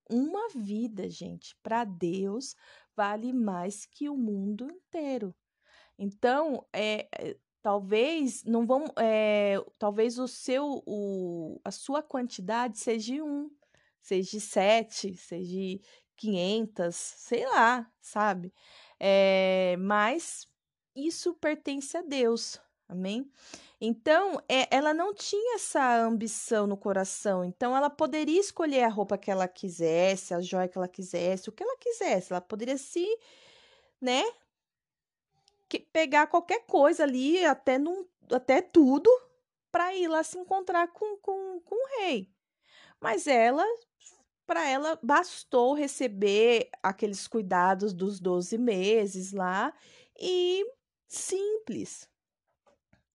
[0.10, 2.56] Uma vida, gente, para Deus
[2.96, 5.36] vale mais que o mundo inteiro.
[5.98, 13.24] Então, é, é talvez não vão, é, talvez o seu, o, a sua quantidade seja
[13.24, 13.52] um,
[14.02, 15.80] seja sete, seja
[16.18, 18.54] 500, sei lá, sabe?
[19.00, 20.48] É, mas
[20.96, 23.32] isso pertence a Deus, amém?
[23.80, 29.18] Então, é, ela não tinha essa ambição no coração, então ela poderia escolher a roupa
[29.18, 33.08] que ela quisesse, a joia que ela quisesse, o que ela quisesse, ela poderia se,
[34.02, 34.24] né,
[35.70, 39.10] que, pegar qualquer coisa ali, até, num, até tudo,
[39.72, 42.30] para ir lá se encontrar com, com, com o rei.
[43.00, 43.64] Mas ela
[44.50, 49.72] para ela bastou receber aqueles cuidados dos 12 meses lá
[50.20, 50.66] e
[51.08, 52.09] simples,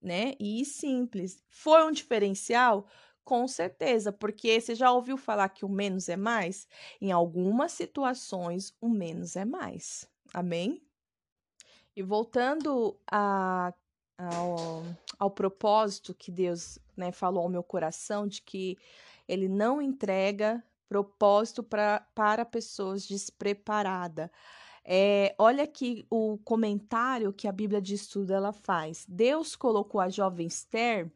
[0.04, 0.34] né?
[0.38, 1.42] E simples.
[1.48, 2.86] Foi um diferencial?
[3.24, 6.68] Com certeza, porque você já ouviu falar que o menos é mais?
[7.00, 10.06] Em algumas situações, o menos é mais.
[10.32, 10.82] Amém?
[11.96, 13.72] E voltando a,
[14.18, 14.82] ao,
[15.18, 18.76] ao propósito que Deus né, falou ao meu coração, de que
[19.26, 24.28] Ele não entrega propósito pra, para pessoas despreparadas.
[24.84, 29.06] É, olha aqui o comentário que a Bíblia de Estudo ela faz.
[29.08, 31.10] Deus colocou a jovem Esther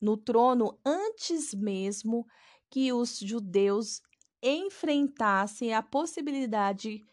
[0.00, 2.26] no trono antes mesmo
[2.70, 4.00] que os judeus
[4.40, 7.04] enfrentassem a possibilidade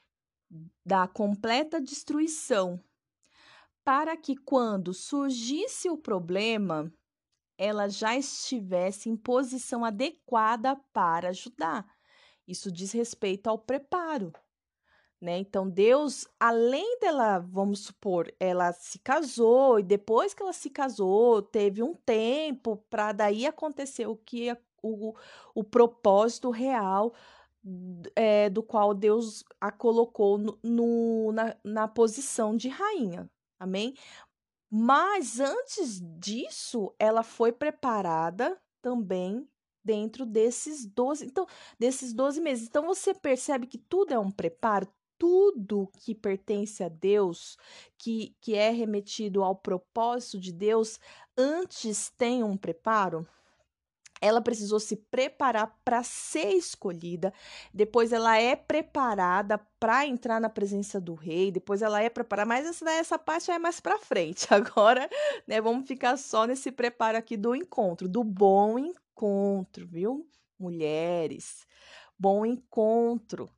[0.85, 2.79] da completa destruição,
[3.83, 6.93] para que quando surgisse o problema,
[7.57, 11.85] ela já estivesse em posição adequada para ajudar.
[12.47, 14.31] Isso diz respeito ao preparo.
[15.21, 15.37] Né?
[15.37, 21.41] Então, Deus, além dela, vamos supor, ela se casou e depois que ela se casou,
[21.41, 25.15] teve um tempo para daí acontecer o que o,
[25.53, 27.13] o propósito real
[28.15, 33.29] é, do qual Deus a colocou no, no, na, na posição de rainha.
[33.59, 33.95] Amém?
[34.69, 39.47] Mas antes disso, ela foi preparada também
[39.83, 41.45] dentro desses 12, então,
[41.79, 42.67] desses 12 meses.
[42.67, 47.57] Então você percebe que tudo é um preparo, tudo que pertence a Deus,
[47.97, 50.99] que, que é remetido ao propósito de Deus,
[51.37, 53.27] antes tem um preparo
[54.21, 57.33] ela precisou se preparar para ser escolhida,
[57.73, 62.65] depois ela é preparada para entrar na presença do rei, depois ela é preparada, mas
[62.65, 64.47] essa, essa parte é mais para frente.
[64.51, 65.07] Agora,
[65.45, 70.25] né, vamos ficar só nesse preparo aqui do encontro, do bom encontro, viu?
[70.57, 71.67] mulheres.
[72.17, 73.49] Bom encontro.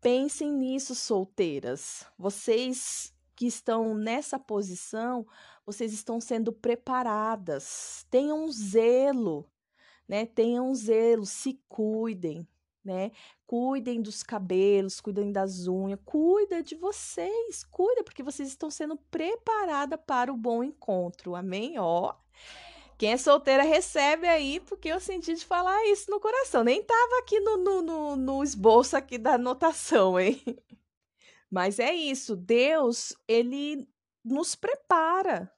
[0.00, 2.06] Pensem nisso, solteiras.
[2.16, 5.26] Vocês que estão nessa posição,
[5.64, 8.06] vocês estão sendo preparadas.
[8.10, 9.48] Tenham zelo,
[10.08, 10.26] né?
[10.26, 12.46] Tenham zelo, se cuidem,
[12.84, 13.10] né?
[13.46, 19.98] Cuidem dos cabelos, cuidem das unhas, cuida de vocês, cuida porque vocês estão sendo preparada
[19.98, 21.34] para o bom encontro.
[21.34, 21.78] Amém?
[21.78, 22.14] Ó.
[22.98, 26.64] Quem é solteira recebe aí, porque eu senti de falar isso no coração.
[26.64, 30.42] Nem tava aqui no, no, no, no esboço aqui da anotação, hein?
[31.48, 32.34] Mas é isso.
[32.34, 33.88] Deus, ele
[34.24, 35.48] nos prepara.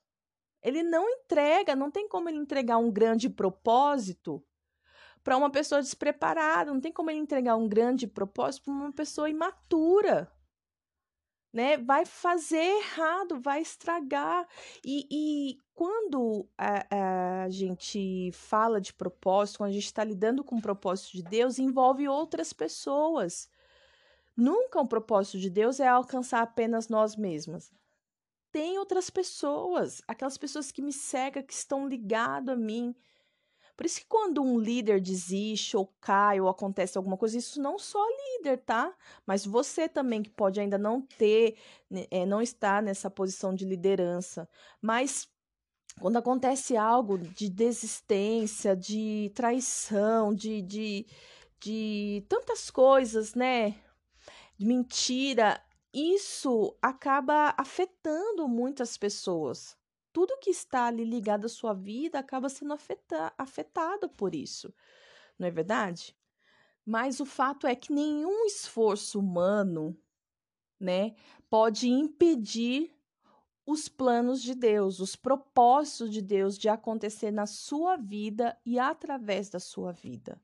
[0.63, 4.45] Ele não entrega, não tem como ele entregar um grande propósito
[5.25, 9.31] para uma pessoa despreparada, não tem como ele entregar um grande propósito para uma pessoa
[9.31, 10.31] imatura
[11.53, 11.77] né?
[11.77, 14.47] Vai fazer errado, vai estragar.
[14.85, 20.57] E, e quando a, a, gente fala de propósito, quando a gente está lidando com
[20.57, 23.49] o propósito de Deus, envolve outras pessoas.
[24.37, 27.73] Nunca o propósito de Deus é alcançar apenas nós mesmas.
[28.53, 32.95] Tem outras pessoas, aquelas pessoas que me cegam, que estão ligadas a mim,
[33.81, 37.79] por isso que quando um líder desiste ou cai ou acontece alguma coisa, isso não
[37.79, 37.99] só
[38.37, 38.95] líder, tá?
[39.25, 41.57] Mas você também que pode ainda não ter,
[42.11, 44.47] é, não estar nessa posição de liderança.
[44.83, 45.27] Mas
[45.99, 51.07] quando acontece algo de desistência, de traição, de, de,
[51.59, 53.77] de tantas coisas, né?
[54.59, 55.59] De mentira,
[55.91, 59.80] isso acaba afetando muitas pessoas
[60.13, 64.73] tudo que está ali ligado à sua vida acaba sendo afeta afetado por isso,
[65.39, 66.17] não é verdade?
[66.85, 69.97] Mas o fato é que nenhum esforço humano,
[70.79, 71.15] né,
[71.49, 72.97] pode impedir
[73.67, 79.49] os planos de Deus, os propósitos de Deus de acontecer na sua vida e através
[79.49, 80.41] da sua vida.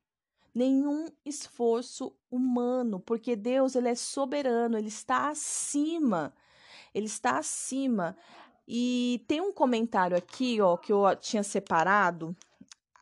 [0.55, 6.33] Nenhum esforço humano, porque Deus ele é soberano, ele está acima.
[6.95, 8.17] Ele está acima.
[8.67, 12.37] E tem um comentário aqui, ó, que eu tinha separado,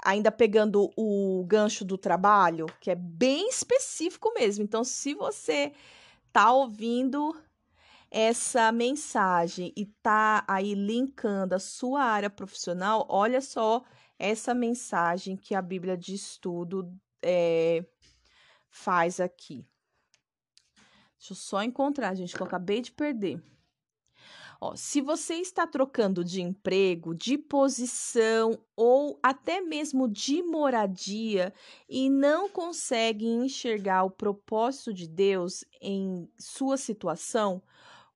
[0.05, 4.63] ainda pegando o gancho do trabalho, que é bem específico mesmo.
[4.63, 5.73] Então, se você
[6.33, 7.35] tá ouvindo
[8.11, 13.83] essa mensagem e tá aí linkando a sua área profissional, olha só
[14.19, 17.85] essa mensagem que a Bíblia de Estudo é,
[18.69, 19.67] faz aqui.
[21.19, 23.43] Deixa eu só encontrar, gente, que eu acabei de perder.
[24.67, 31.53] Ó, se você está trocando de emprego, de posição ou até mesmo de moradia
[31.87, 37.63] e não consegue enxergar o propósito de Deus em sua situação,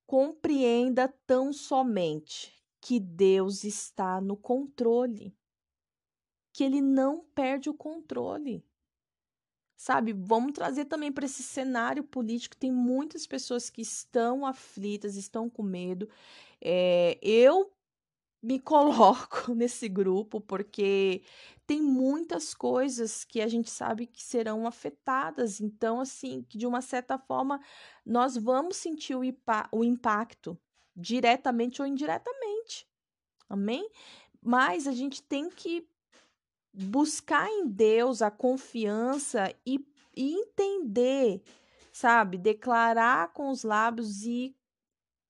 [0.07, 5.37] compreenda tão somente que Deus está no controle,
[6.55, 8.65] que ele não perde o controle
[9.79, 10.13] sabe?
[10.13, 12.57] Vamos trazer também para esse cenário político.
[12.57, 16.09] Tem muitas pessoas que estão aflitas, estão com medo.
[16.61, 17.73] É, eu
[18.43, 21.23] me coloco nesse grupo porque
[21.65, 25.61] tem muitas coisas que a gente sabe que serão afetadas.
[25.61, 27.61] Então, assim, que de uma certa forma
[28.05, 29.21] nós vamos sentir o,
[29.71, 30.59] o impacto,
[30.97, 32.85] diretamente ou indiretamente.
[33.49, 33.89] Amém?
[34.43, 35.89] Mas a gente tem que
[36.79, 39.85] buscar em Deus a confiança e,
[40.17, 41.43] e entender,
[41.93, 42.39] sabe?
[42.39, 44.55] Declarar com os lábios e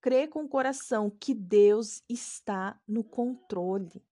[0.00, 4.02] crer com o coração que Deus está no controle.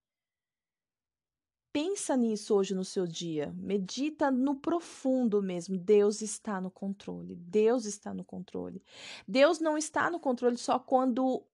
[1.73, 3.53] Pensa nisso hoje no seu dia.
[3.55, 5.77] Medita no profundo mesmo.
[5.77, 7.37] Deus está no controle.
[7.37, 8.83] Deus está no controle.
[9.29, 11.45] Deus não está no controle só quando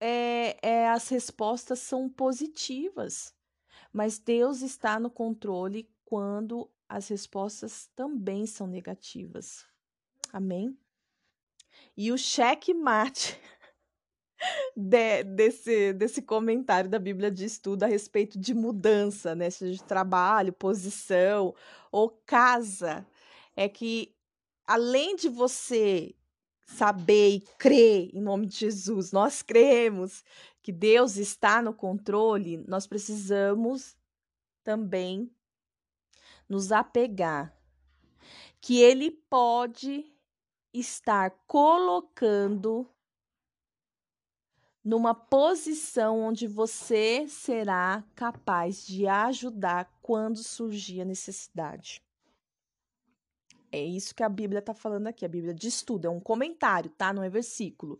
[0.00, 3.34] é, é, as respostas são positivas.
[3.92, 9.66] Mas Deus está no controle quando as respostas também são negativas.
[10.32, 10.78] Amém?
[11.96, 13.40] E o cheque mate
[14.76, 19.50] de, desse, desse comentário da Bíblia de estudo a respeito de mudança, né?
[19.50, 21.54] Seja de trabalho, posição
[21.90, 23.06] ou casa,
[23.56, 24.14] é que
[24.66, 26.14] além de você
[26.64, 30.24] saber e crer em nome de Jesus, nós cremos
[30.62, 33.96] que Deus está no controle, nós precisamos
[34.62, 35.30] também
[36.48, 37.54] nos apegar
[38.60, 40.10] que Ele pode
[40.72, 42.88] estar colocando
[44.82, 52.02] numa posição onde você será capaz de ajudar quando surgir a necessidade.
[53.74, 55.24] É isso que a Bíblia está falando aqui.
[55.24, 57.12] A Bíblia diz tudo, é um comentário, tá?
[57.12, 57.98] Não é versículo.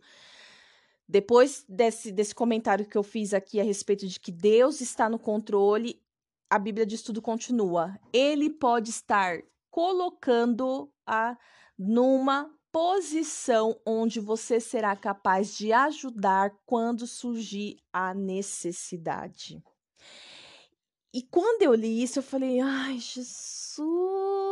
[1.07, 5.19] Depois desse, desse comentário que eu fiz aqui a respeito de que Deus está no
[5.19, 6.01] controle,
[6.49, 7.99] a Bíblia de estudo continua.
[8.13, 11.37] Ele pode estar colocando-a
[11.77, 19.61] numa posição onde você será capaz de ajudar quando surgir a necessidade.
[21.13, 24.44] E quando eu li isso, eu falei: ai, Jesus,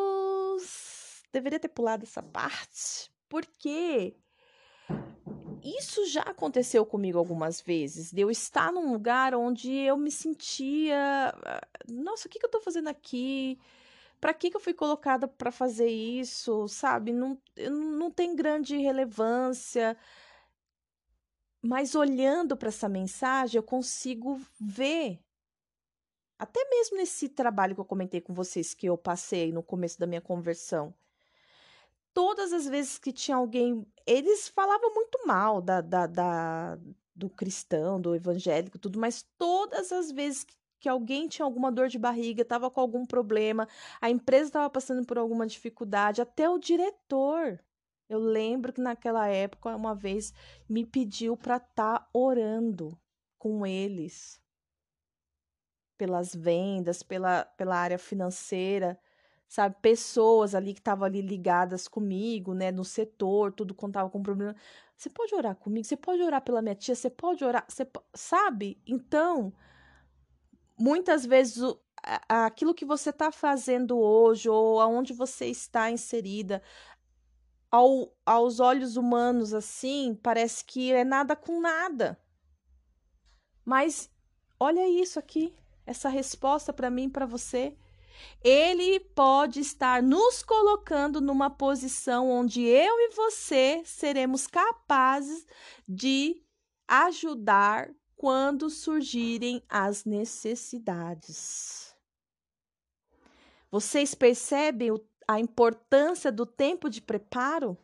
[1.34, 4.16] deveria ter pulado essa parte, porque
[5.64, 11.34] isso já aconteceu comigo algumas vezes, de eu estar num lugar onde eu me sentia,
[11.44, 13.60] ah, nossa, o que, que eu tô fazendo aqui?
[14.22, 17.12] Para que, que eu fui colocada para fazer isso, sabe?
[17.12, 17.38] Não,
[17.70, 19.98] não tem grande relevância.
[21.62, 25.20] Mas olhando para essa mensagem, eu consigo ver
[26.38, 30.08] até mesmo nesse trabalho que eu comentei com vocês que eu passei no começo da
[30.08, 30.94] minha conversão
[32.14, 33.86] todas as vezes que tinha alguém.
[34.06, 36.78] Eles falavam muito mal da, da, da
[37.16, 41.88] do cristão, do evangélico, tudo, mas todas as vezes que, que alguém tinha alguma dor
[41.88, 43.68] de barriga, estava com algum problema,
[44.02, 47.60] a empresa estava passando por alguma dificuldade, até o diretor.
[48.10, 50.34] Eu lembro que naquela época, uma vez,
[50.68, 52.98] me pediu para estar tá orando
[53.38, 54.42] com eles
[55.98, 59.00] pelas vendas, pela, pela área financeira
[59.54, 64.56] sabe, pessoas ali que estavam ali ligadas comigo, né, no setor, tudo contava com problema.
[64.98, 65.86] Você pode orar comigo?
[65.86, 66.96] Você pode orar pela minha tia?
[66.96, 68.82] Você pode orar, você sabe?
[68.88, 69.54] Então,
[70.76, 71.80] muitas vezes o,
[72.28, 76.60] aquilo que você está fazendo hoje ou aonde você está inserida,
[77.70, 82.20] ao, aos olhos humanos assim, parece que é nada com nada.
[83.64, 84.10] Mas
[84.60, 85.54] olha isso aqui,
[85.86, 87.78] essa resposta para mim, para você.
[88.44, 95.46] Ele pode estar nos colocando numa posição onde eu e você seremos capazes
[95.88, 96.44] de
[96.88, 101.96] ajudar quando surgirem as necessidades.
[103.72, 104.92] Vocês percebem
[105.28, 107.78] a importância do tempo de preparo?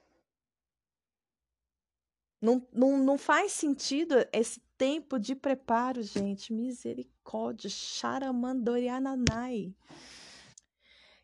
[2.41, 6.53] Não, não, não faz sentido esse tempo de preparo, gente.
[6.53, 7.69] Misericórdia.
[7.69, 9.75] Charamandoriananai.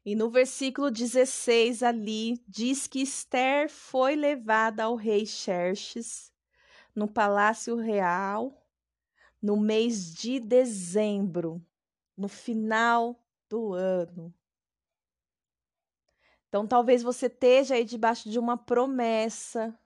[0.06, 6.32] E no versículo 16 ali diz que Esther foi levada ao rei Xerxes
[6.94, 8.62] no palácio real
[9.42, 11.64] no mês de dezembro,
[12.16, 14.34] no final do ano.
[16.48, 19.78] Então talvez você esteja aí debaixo de uma promessa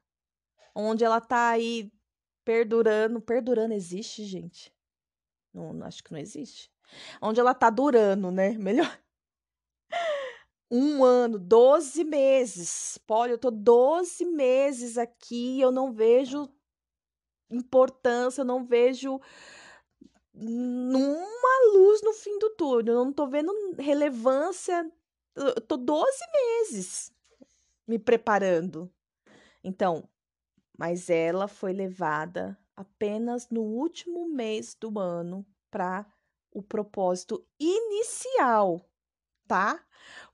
[0.76, 1.92] onde ela está aí
[2.44, 4.74] perdurando, perdurando existe, gente?
[5.54, 6.70] Não, acho que não existe.
[7.22, 8.50] Onde ela está durando, né?
[8.60, 9.00] Melhor
[10.70, 12.98] um ano, 12 meses.
[13.08, 16.50] Pode, eu tô 12 meses aqui, eu não vejo
[17.50, 19.20] importância, eu não vejo
[20.34, 24.90] uma luz no fim do túnel, eu não tô vendo relevância.
[25.36, 27.12] Eu tô 12 meses
[27.88, 28.92] me preparando.
[29.64, 30.08] Então,
[30.78, 36.06] mas ela foi levada apenas no último mês do ano para
[36.52, 38.82] o propósito inicial,
[39.48, 39.84] tá?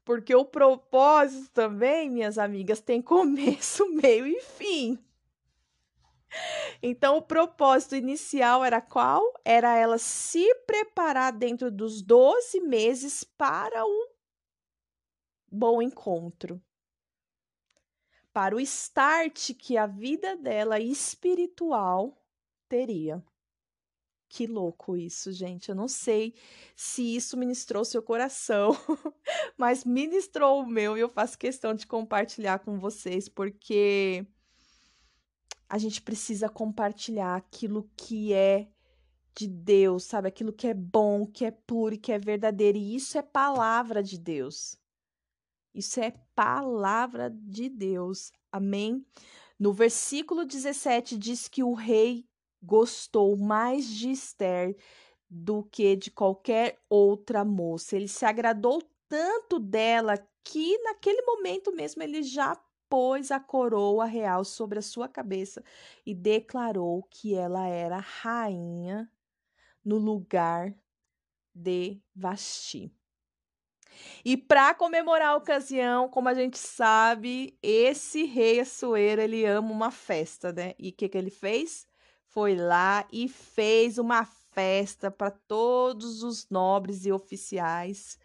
[0.05, 5.03] Porque o propósito também, minhas amigas, tem começo, meio e fim.
[6.81, 9.23] Então, o propósito inicial era qual?
[9.43, 14.09] Era ela se preparar dentro dos 12 meses para o
[15.51, 16.61] bom encontro.
[18.31, 22.21] Para o start que a vida dela espiritual
[22.67, 23.23] teria.
[24.27, 25.69] Que louco isso, gente.
[25.69, 26.33] Eu não sei
[26.75, 28.71] se isso ministrou seu coração,
[29.57, 34.25] mas ministrou o meu e eu faço questão de compartilhar com vocês, porque
[35.69, 38.67] a gente precisa compartilhar aquilo que é
[39.35, 40.27] de Deus, sabe?
[40.27, 42.77] Aquilo que é bom, que é puro e que é verdadeiro.
[42.77, 44.77] E isso é palavra de Deus.
[45.73, 48.31] Isso é palavra de Deus.
[48.51, 49.05] Amém?
[49.59, 52.25] No versículo 17 diz que o rei
[52.65, 54.75] gostou mais de Esther
[55.29, 57.95] do que de qualquer outra moça.
[57.95, 62.55] Ele se agradou tanto dela que naquele momento mesmo ele já
[62.89, 65.63] pôs a coroa real sobre a sua cabeça
[66.05, 69.09] e declarou que ela era rainha
[69.83, 70.73] no lugar
[71.53, 72.91] de Vasti.
[74.23, 79.91] E para comemorar a ocasião, como a gente sabe, esse rei Assuero, ele ama uma
[79.91, 80.73] festa, né?
[80.77, 81.87] E o que, que ele fez?
[82.35, 88.19] Foi lá e fez uma festa para todos os nobres e oficiais.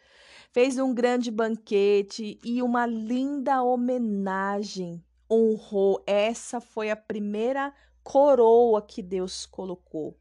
[0.51, 5.01] Fez um grande banquete e uma linda homenagem.
[5.31, 6.03] Honrou.
[6.09, 10.19] Essa foi a primeira coroa que Deus colocou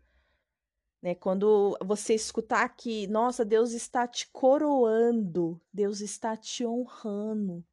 [1.01, 1.15] Né?
[1.15, 7.65] Quando você escutar que, nossa, Deus está te coroando, Deus está te honrando.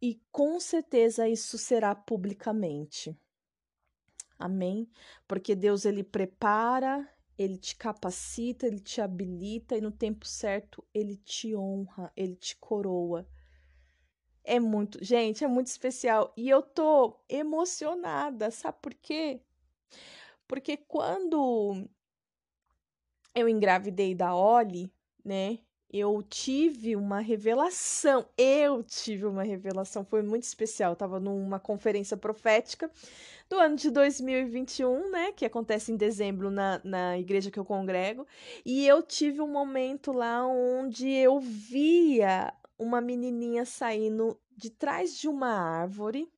[0.00, 3.14] E com certeza isso será publicamente.
[4.42, 4.90] Amém?
[5.28, 11.16] Porque Deus ele prepara, ele te capacita, ele te habilita e no tempo certo ele
[11.16, 13.24] te honra, ele te coroa.
[14.42, 19.40] É muito, gente, é muito especial e eu tô emocionada, sabe por quê?
[20.48, 21.88] Porque quando
[23.32, 24.92] eu engravidei da Oli,
[25.24, 25.60] né?
[25.92, 28.26] Eu tive uma revelação.
[28.36, 30.92] Eu tive uma revelação, foi muito especial.
[30.92, 32.90] Eu tava numa conferência profética
[33.48, 35.32] do ano de 2021, né?
[35.32, 38.26] Que acontece em dezembro na, na igreja que eu congrego.
[38.64, 45.28] E eu tive um momento lá onde eu via uma menininha saindo de trás de
[45.28, 46.28] uma árvore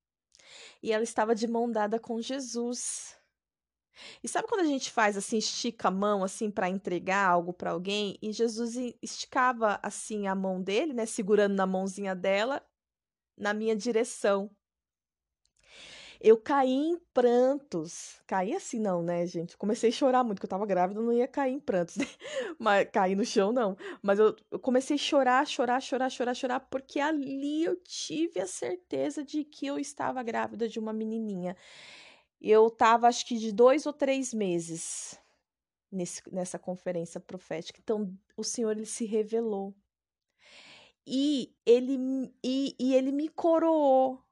[0.83, 3.17] e ela estava de mão dada com Jesus.
[4.23, 7.71] E sabe quando a gente faz assim, estica a mão assim para entregar algo para
[7.71, 12.63] alguém e Jesus esticava assim a mão dele, né, segurando na mãozinha dela
[13.37, 14.51] na minha direção.
[16.21, 18.19] Eu caí em prantos.
[18.27, 19.59] Caí assim não, né, gente?
[19.59, 22.07] Comecei a chorar muito, porque eu tava grávida, não ia cair em prantos, né?
[22.59, 23.77] Mas cair no chão não.
[24.01, 28.47] Mas eu, eu comecei a chorar, chorar, chorar, chorar, chorar, porque ali eu tive a
[28.47, 31.57] certeza de que eu estava grávida de uma menininha.
[32.47, 35.19] Eu estava, acho que, de dois ou três meses
[35.91, 37.81] nesse, nessa conferência profética.
[37.83, 39.75] Então, o Senhor ele se revelou.
[41.07, 41.99] E ele,
[42.45, 44.23] e, e ele me coroou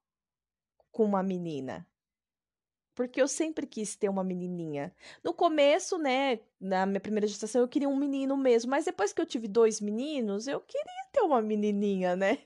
[0.90, 1.88] com uma menina.
[2.94, 4.94] Porque eu sempre quis ter uma menininha.
[5.24, 8.70] No começo, né, na minha primeira gestação, eu queria um menino mesmo.
[8.70, 12.44] Mas depois que eu tive dois meninos, eu queria ter uma menininha, né?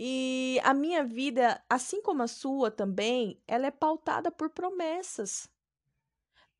[0.00, 5.50] E a minha vida, assim como a sua também, ela é pautada por promessas.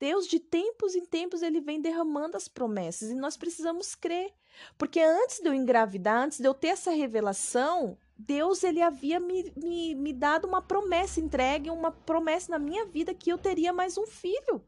[0.00, 4.34] Deus, de tempos em tempos, ele vem derramando as promessas e nós precisamos crer.
[4.76, 9.52] Porque antes de eu engravidar, antes de eu ter essa revelação, Deus ele havia me,
[9.56, 13.96] me, me dado uma promessa, entregue uma promessa na minha vida que eu teria mais
[13.96, 14.64] um filho.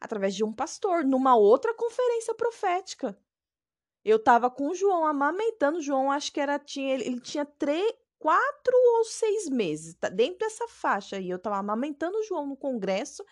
[0.00, 3.16] Através de um pastor, numa outra conferência profética.
[4.06, 5.78] Eu tava com o João amamentando.
[5.78, 6.60] O João, acho que era.
[6.60, 11.28] Tinha, ele tinha três, quatro ou seis meses, tá dentro dessa faixa aí.
[11.28, 13.24] Eu tava amamentando o João no congresso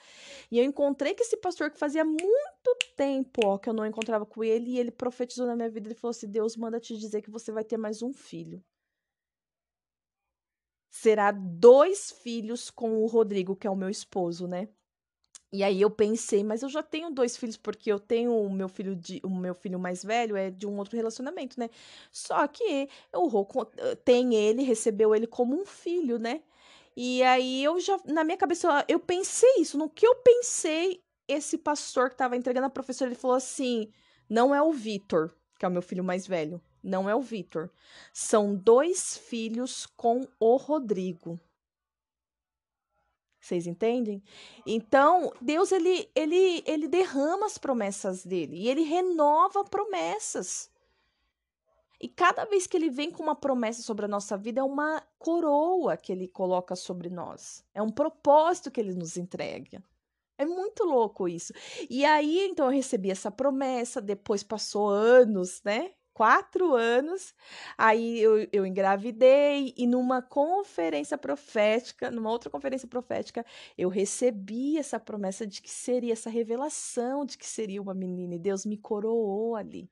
[0.50, 4.26] e eu encontrei com esse pastor que fazia muito tempo, ó, que eu não encontrava
[4.26, 5.86] com ele e ele profetizou na minha vida.
[5.86, 8.60] Ele falou assim: Deus manda te dizer que você vai ter mais um filho.
[10.90, 14.68] Será dois filhos com o Rodrigo, que é o meu esposo, né?
[15.54, 18.68] E aí eu pensei, mas eu já tenho dois filhos, porque eu tenho o meu
[18.68, 21.70] filho de, o meu filho mais velho é de um outro relacionamento, né?
[22.10, 23.46] Só que o Rô
[24.04, 26.42] tem ele, recebeu ele como um filho, né?
[26.96, 29.78] E aí eu já, na minha cabeça, eu pensei isso.
[29.78, 33.88] No que eu pensei, esse pastor que tava entregando a professora, ele falou assim:
[34.28, 36.60] não é o Vitor, que é o meu filho mais velho.
[36.82, 37.70] Não é o Vitor.
[38.12, 41.38] São dois filhos com o Rodrigo.
[43.44, 44.22] Vocês entendem?
[44.66, 50.70] Então, Deus ele, ele, ele derrama as promessas dele e ele renova promessas.
[52.00, 55.02] E cada vez que ele vem com uma promessa sobre a nossa vida, é uma
[55.18, 57.62] coroa que ele coloca sobre nós.
[57.74, 59.84] É um propósito que ele nos entrega.
[60.38, 61.52] É muito louco isso.
[61.90, 65.92] E aí, então, eu recebi essa promessa, depois passou anos, né?
[66.14, 67.34] Quatro anos.
[67.76, 73.44] Aí eu, eu engravidei e numa conferência profética, numa outra conferência profética,
[73.76, 78.36] eu recebi essa promessa de que seria essa revelação de que seria uma menina.
[78.36, 79.90] E Deus me coroou ali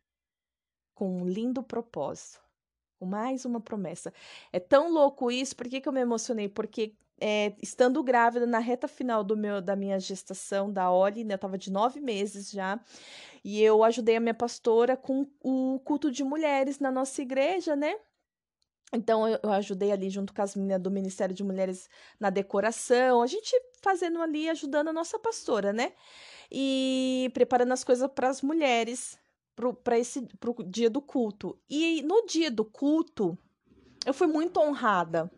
[0.95, 2.41] com um lindo propósito.
[3.01, 4.15] Mais uma promessa.
[4.53, 6.49] É tão louco isso, por que, que eu me emocionei?
[6.49, 6.95] Porque
[7.25, 11.37] é, estando grávida na reta final do meu da minha gestação da Oli, né, eu
[11.37, 12.81] estava de nove meses já,
[13.45, 17.95] e eu ajudei a minha pastora com o culto de mulheres na nossa igreja, né?
[18.93, 23.27] Então eu, ajudei ali junto com as meninas do Ministério de Mulheres na decoração, a
[23.29, 25.93] gente fazendo ali, ajudando a nossa pastora, né?
[26.51, 29.17] E preparando as coisas para as mulheres
[29.85, 31.57] para esse pro dia do culto.
[31.71, 33.39] E no dia do culto,
[34.05, 35.31] eu fui muito honrada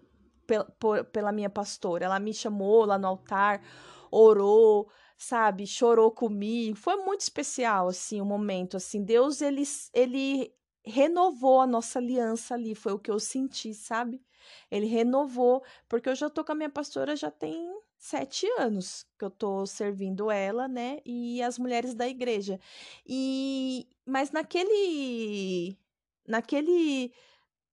[1.13, 2.05] pela minha pastora.
[2.05, 3.63] Ela me chamou lá no altar,
[4.11, 6.77] orou, sabe, chorou comigo.
[6.77, 9.03] Foi muito especial, assim, o um momento, assim.
[9.03, 10.53] Deus, ele, ele
[10.85, 14.23] renovou a nossa aliança ali, foi o que eu senti, sabe?
[14.71, 19.25] Ele renovou, porque eu já tô com a minha pastora já tem sete anos que
[19.25, 20.99] eu tô servindo ela, né?
[21.07, 22.61] E as mulheres da igreja.
[23.07, 25.79] E mas naquele
[26.27, 27.13] naquele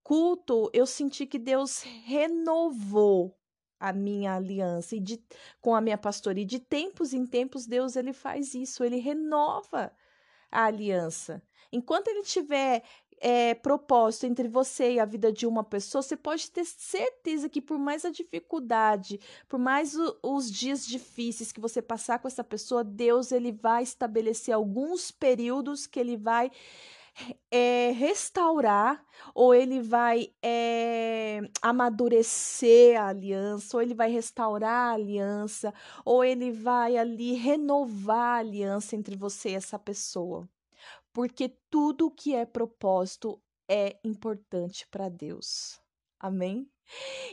[0.03, 3.37] culto, eu senti que Deus renovou
[3.79, 5.23] a minha aliança e de,
[5.59, 6.43] com a minha pastoria.
[6.43, 9.91] E de tempos em tempos, Deus ele faz isso, ele renova
[10.51, 11.41] a aliança.
[11.71, 12.83] Enquanto ele tiver
[13.21, 17.61] é, propósito entre você e a vida de uma pessoa, você pode ter certeza que
[17.61, 22.43] por mais a dificuldade, por mais o, os dias difíceis que você passar com essa
[22.43, 26.51] pessoa, Deus ele vai estabelecer alguns períodos que ele vai
[27.51, 29.03] é, restaurar,
[29.35, 35.73] ou ele vai é, amadurecer a aliança, ou ele vai restaurar a aliança,
[36.05, 40.47] ou ele vai ali renovar a aliança entre você e essa pessoa
[41.13, 45.79] porque tudo que é propósito é importante para Deus.
[46.19, 46.69] Amém?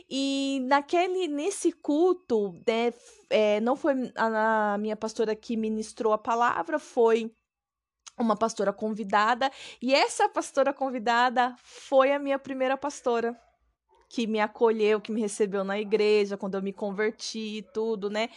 [0.09, 2.93] E naquele nesse culto, né,
[3.29, 7.31] é, não foi a, a minha pastora que ministrou a palavra, foi
[8.19, 9.49] uma pastora convidada,
[9.81, 13.39] e essa pastora convidada foi a minha primeira pastora
[14.09, 18.29] que me acolheu, que me recebeu na igreja quando eu me converti e tudo, né?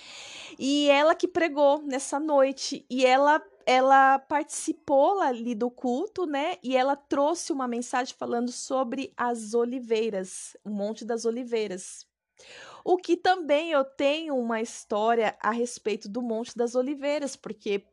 [0.58, 6.56] E ela que pregou nessa noite e ela ela participou ali do culto, né?
[6.64, 12.04] E ela trouxe uma mensagem falando sobre as oliveiras, o Monte das Oliveiras.
[12.84, 17.86] O que também eu tenho uma história a respeito do Monte das Oliveiras, porque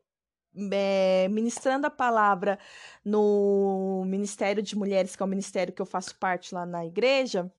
[0.71, 2.59] é, ministrando a palavra
[3.03, 7.51] no Ministério de Mulheres, que é o ministério que eu faço parte lá na igreja,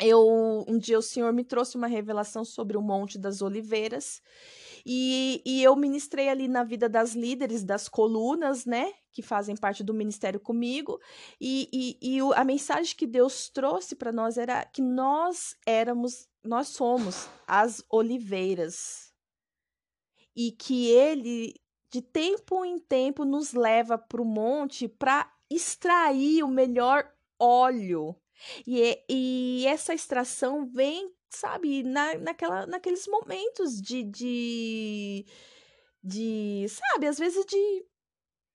[0.00, 4.22] eu um dia o Senhor me trouxe uma revelação sobre o Monte das Oliveiras
[4.84, 8.92] e, e eu ministrei ali na vida das líderes das colunas, né?
[9.12, 11.00] Que fazem parte do ministério comigo.
[11.40, 16.68] E, e, e a mensagem que Deus trouxe para nós era que nós éramos, nós
[16.68, 19.12] somos as oliveiras.
[20.34, 21.54] E que Ele,
[21.92, 27.06] de tempo em tempo, nos leva para o monte para extrair o melhor
[27.38, 28.16] óleo.
[28.66, 35.26] E, e essa extração vem sabe, na, naquela, naqueles momentos de, de,
[36.02, 37.86] de, sabe, às vezes de,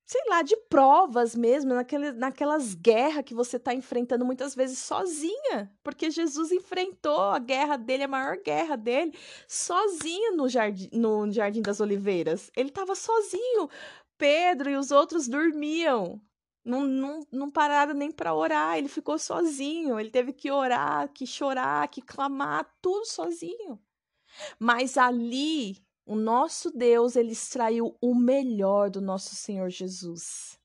[0.08, 5.70] sei lá, de provas mesmo, naquele, naquelas guerras que você está enfrentando muitas vezes sozinha,
[5.84, 9.14] porque Jesus enfrentou a guerra dele, a maior guerra dele,
[9.50, 12.50] sozinho no jardim, no jardim das Oliveiras.
[12.56, 13.70] Ele estava sozinho.
[14.18, 16.22] Pedro e os outros dormiam.
[16.64, 21.26] Não, não, não pararam nem para orar, ele ficou sozinho, ele teve que orar, que
[21.28, 23.80] chorar, que clamar, tudo sozinho.
[24.60, 25.78] Mas ali,
[26.08, 30.58] o nosso Deus, ele extraiu o melhor do nosso Senhor Jesus.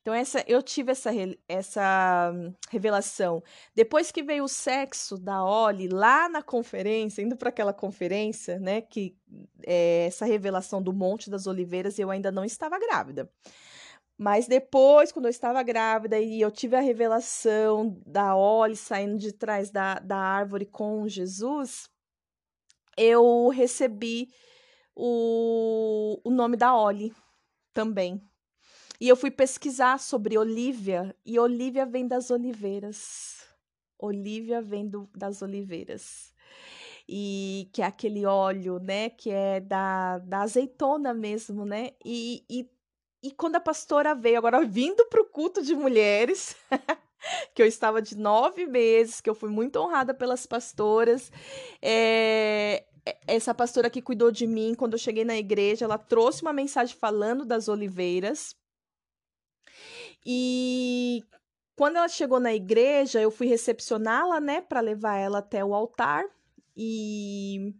[0.00, 1.10] Então essa eu tive essa,
[1.48, 2.32] essa
[2.70, 3.42] revelação.
[3.74, 8.80] Depois que veio o sexo da Oli lá na conferência, indo para aquela conferência, né,
[8.80, 9.16] que
[9.64, 13.30] é, essa revelação do Monte das Oliveiras, eu ainda não estava grávida.
[14.18, 19.32] Mas depois, quando eu estava grávida e eu tive a revelação da Oli saindo de
[19.32, 21.90] trás da, da árvore com Jesus,
[22.96, 24.28] eu recebi
[24.94, 27.14] o, o nome da Oli
[27.72, 28.20] também.
[29.00, 33.46] E eu fui pesquisar sobre Olívia, e Olívia vem das oliveiras.
[33.98, 36.32] Olívia vem do, das oliveiras.
[37.08, 41.90] E que é aquele óleo, né, que é da, da azeitona mesmo, né?
[42.04, 42.70] E, e
[43.22, 46.56] e quando a pastora veio, agora vindo para o culto de mulheres,
[47.54, 51.30] que eu estava de nove meses, que eu fui muito honrada pelas pastoras.
[51.80, 52.84] É,
[53.26, 56.96] essa pastora que cuidou de mim quando eu cheguei na igreja, ela trouxe uma mensagem
[56.96, 58.56] falando das oliveiras.
[60.24, 61.22] E
[61.76, 66.24] quando ela chegou na igreja, eu fui recepcioná-la, né, para levar ela até o altar.
[66.76, 67.74] E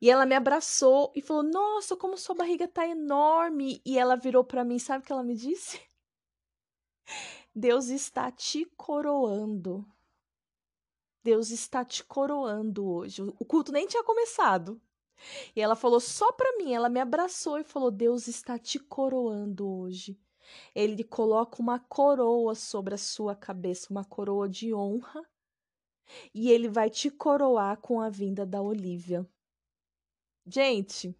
[0.00, 3.80] e ela me abraçou e falou: Nossa, como sua barriga tá enorme.
[3.84, 5.80] E ela virou para mim, sabe o que ela me disse?
[7.58, 9.84] Deus está te coroando.
[11.24, 13.20] Deus está te coroando hoje.
[13.20, 14.80] O culto nem tinha começado.
[15.56, 19.68] E ela falou só para mim, ela me abraçou e falou: Deus está te coroando
[19.68, 20.16] hoje.
[20.72, 25.28] Ele coloca uma coroa sobre a sua cabeça, uma coroa de honra,
[26.32, 29.28] e ele vai te coroar com a vinda da Olivia.
[30.46, 31.12] Gente,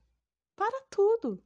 [0.55, 1.43] para tudo.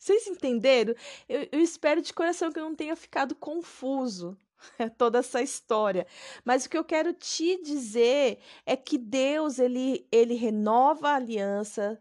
[0.00, 0.94] Vocês entenderam?
[1.28, 4.34] Eu, eu, espero de coração que eu não tenha ficado confuso
[4.96, 6.06] toda essa história.
[6.42, 12.00] Mas o que eu quero te dizer é que Deus ele, ele renova a aliança,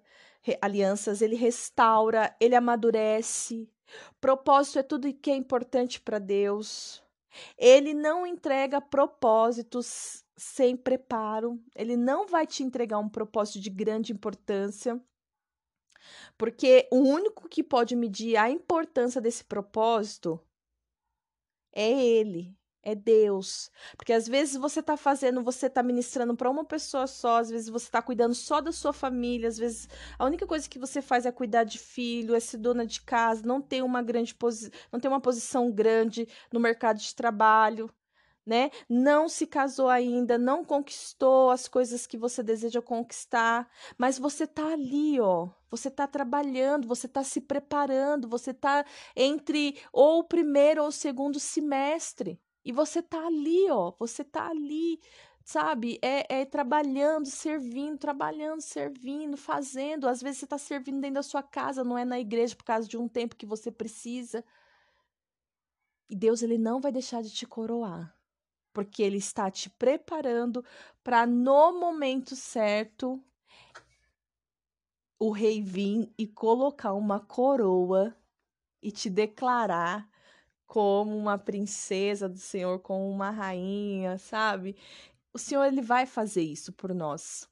[0.62, 3.70] alianças, ele restaura, ele amadurece.
[4.22, 7.04] Propósito é tudo que é importante para Deus.
[7.58, 14.14] Ele não entrega propósitos sem preparo, ele não vai te entregar um propósito de grande
[14.14, 15.00] importância,
[16.38, 20.40] porque o único que pode medir a importância desse propósito
[21.74, 22.56] é ele.
[22.82, 23.70] é Deus.
[23.98, 27.70] Porque às vezes você está fazendo, você está ministrando para uma pessoa só, às vezes
[27.70, 29.88] você está cuidando só da sua família, às vezes
[30.18, 33.46] a única coisa que você faz é cuidar de filho, é ser dona de casa,
[33.46, 34.36] não tem uma grande
[34.92, 37.90] não tem uma posição grande no mercado de trabalho.
[38.50, 38.72] Né?
[38.90, 44.74] Não se casou ainda, não conquistou as coisas que você deseja conquistar, mas você tá
[44.74, 45.50] ali, ó.
[45.70, 48.84] Você tá trabalhando, você tá se preparando, você tá
[49.16, 52.42] entre ou o primeiro ou o segundo semestre.
[52.66, 55.00] E você tá ali, ó, você tá ali,
[55.44, 56.00] sabe?
[56.02, 60.08] É, é trabalhando, servindo, trabalhando, servindo, fazendo.
[60.08, 62.88] Às vezes você tá servindo dentro da sua casa, não é na igreja por causa
[62.88, 64.44] de um tempo que você precisa.
[66.10, 68.19] E Deus, ele não vai deixar de te coroar,
[68.74, 70.64] porque ele está te preparando
[71.04, 73.24] para no momento certo
[75.20, 78.16] o rei vir e colocar uma coroa
[78.82, 80.10] e te declarar
[80.66, 84.78] como uma princesa do Senhor, como uma rainha, sabe?
[85.34, 87.50] O Senhor ele vai fazer isso por nós.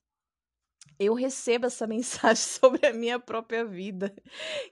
[0.99, 4.15] Eu recebo essa mensagem sobre a minha própria vida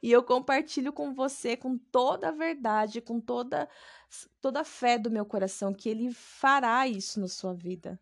[0.02, 3.68] e eu compartilho com você com toda a verdade, com toda
[4.41, 7.99] toda a fé do meu coração que ele fará isso na sua vida.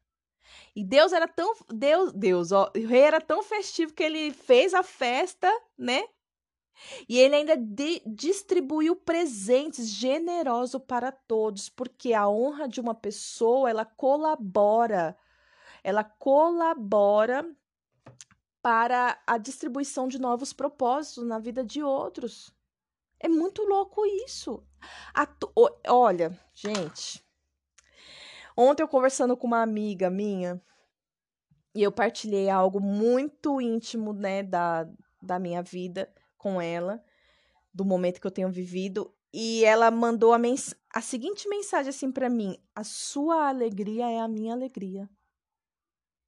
[0.75, 5.49] E Deus era tão Deus, Deus, ó, era tão festivo que ele fez a festa,
[5.77, 6.03] né?
[7.07, 7.55] E ele ainda
[8.05, 15.15] distribuiu presentes generosos para todos, porque a honra de uma pessoa, ela colabora,
[15.83, 17.45] ela colabora
[18.61, 22.53] para a distribuição de novos propósitos na vida de outros.
[23.19, 24.63] É muito louco isso.
[25.87, 27.23] Olha, gente.
[28.55, 30.61] Ontem eu conversando com uma amiga minha
[31.75, 34.87] e eu partilhei algo muito íntimo, né, da,
[35.21, 37.03] da minha vida com ela,
[37.73, 42.11] do momento que eu tenho vivido, e ela mandou a, mens a seguinte mensagem assim
[42.11, 45.09] para mim: A sua alegria é a minha alegria.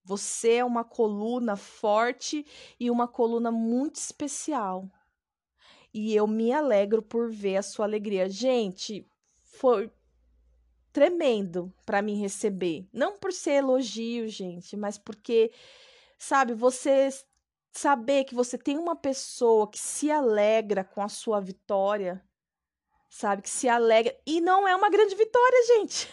[0.03, 2.45] Você é uma coluna forte
[2.79, 4.89] e uma coluna muito especial.
[5.97, 8.29] E eu me alegro por ver a sua alegria.
[8.29, 9.07] Gente,
[9.41, 9.89] foi
[10.91, 12.85] tremendo para mim receber.
[12.91, 15.53] Não por ser elogio, gente, mas porque,
[16.17, 17.07] sabe, você
[17.71, 22.21] saber que você tem uma pessoa que se alegra com a sua vitória,
[23.09, 23.43] sabe?
[23.43, 24.13] Que se alegra.
[24.25, 26.09] E não é uma grande vitória, gente.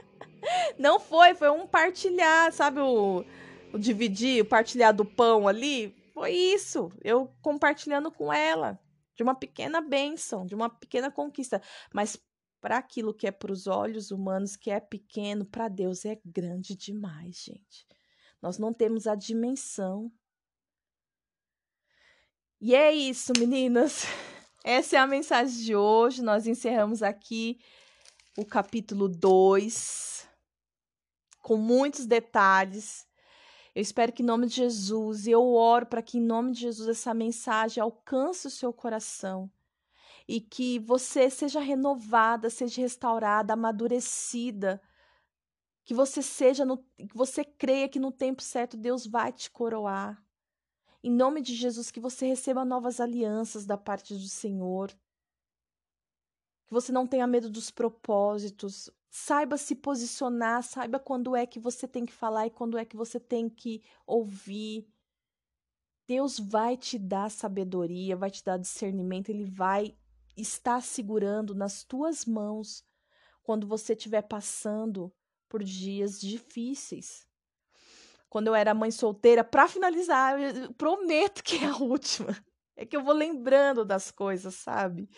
[0.78, 2.80] não foi, foi um partilhar, sabe?
[2.80, 3.24] O,
[3.72, 5.96] o dividir, o partilhar do pão ali.
[6.12, 6.92] Foi isso.
[7.02, 8.78] Eu compartilhando com ela.
[9.16, 11.60] De uma pequena bênção, de uma pequena conquista.
[11.92, 12.16] Mas
[12.60, 16.76] para aquilo que é para os olhos humanos, que é pequeno, para Deus é grande
[16.76, 17.86] demais, gente.
[18.40, 20.12] Nós não temos a dimensão
[22.60, 24.04] e é isso, meninas.
[24.64, 26.22] Essa é a mensagem de hoje.
[26.22, 27.58] Nós encerramos aqui
[28.36, 30.26] o capítulo 2
[31.40, 33.06] com muitos detalhes.
[33.76, 36.60] Eu espero que em nome de Jesus, e eu oro para que em nome de
[36.60, 39.52] Jesus essa mensagem alcance o seu coração
[40.26, 44.80] e que você seja renovada, seja restaurada, amadurecida,
[45.84, 50.24] que você seja no, que você creia que no tempo certo Deus vai te coroar.
[51.04, 54.88] Em nome de Jesus, que você receba novas alianças da parte do Senhor.
[56.66, 58.88] Que você não tenha medo dos propósitos.
[59.08, 62.96] Saiba se posicionar, saiba quando é que você tem que falar e quando é que
[62.96, 64.86] você tem que ouvir.
[66.06, 69.96] Deus vai te dar sabedoria, vai te dar discernimento, ele vai
[70.36, 72.84] estar segurando nas tuas mãos
[73.42, 75.12] quando você estiver passando
[75.48, 77.26] por dias difíceis
[78.36, 82.36] quando eu era mãe solteira, para finalizar, eu prometo que é a última.
[82.76, 85.08] É que eu vou lembrando das coisas, sabe?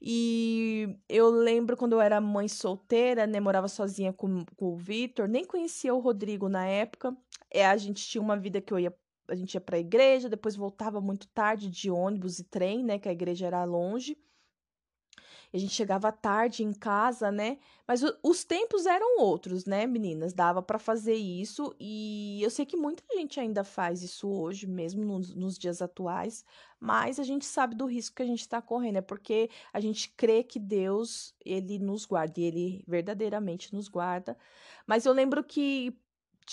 [0.00, 3.40] E eu lembro quando eu era mãe solteira, né?
[3.40, 7.16] Morava sozinha com, com o Vitor, nem conhecia o Rodrigo na época.
[7.50, 8.94] É, a gente tinha uma vida que eu ia.
[9.28, 12.98] A gente ia pra igreja, depois voltava muito tarde de ônibus e trem, né?
[12.98, 14.16] Que a igreja era longe
[15.52, 17.58] a gente chegava tarde em casa, né?
[17.86, 20.32] Mas o, os tempos eram outros, né, meninas?
[20.32, 25.04] Dava para fazer isso e eu sei que muita gente ainda faz isso hoje, mesmo
[25.04, 26.44] nos, nos dias atuais,
[26.80, 30.08] mas a gente sabe do risco que a gente está correndo, é porque a gente
[30.16, 34.36] crê que Deus, ele nos guarda e ele verdadeiramente nos guarda.
[34.86, 35.94] Mas eu lembro que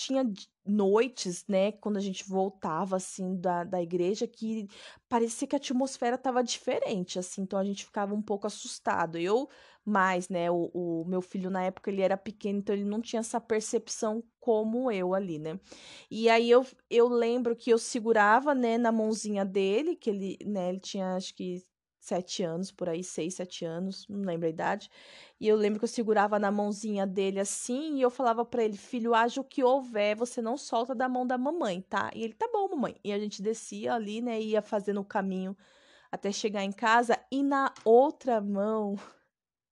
[0.00, 0.24] tinha
[0.64, 4.66] noites, né, quando a gente voltava, assim, da, da igreja, que
[5.08, 9.18] parecia que a atmosfera estava diferente, assim, então a gente ficava um pouco assustado.
[9.18, 9.48] Eu,
[9.84, 13.20] mais, né, o, o meu filho na época ele era pequeno, então ele não tinha
[13.20, 15.58] essa percepção como eu ali, né.
[16.10, 20.70] E aí eu, eu lembro que eu segurava, né, na mãozinha dele, que ele, né,
[20.70, 21.62] ele tinha, acho que
[22.00, 24.90] sete anos, por aí, seis, sete anos, não lembro a idade.
[25.38, 28.76] E eu lembro que eu segurava na mãozinha dele assim e eu falava para ele,
[28.76, 32.10] filho, haja o que houver, você não solta da mão da mamãe, tá?
[32.14, 32.96] E ele, tá bom, mamãe.
[33.04, 35.56] E a gente descia ali, né, ia fazendo o caminho
[36.10, 38.98] até chegar em casa e na outra mão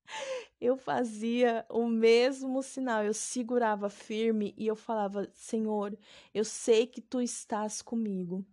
[0.60, 5.96] eu fazia o mesmo sinal, eu segurava firme e eu falava: Senhor,
[6.34, 8.44] eu sei que tu estás comigo.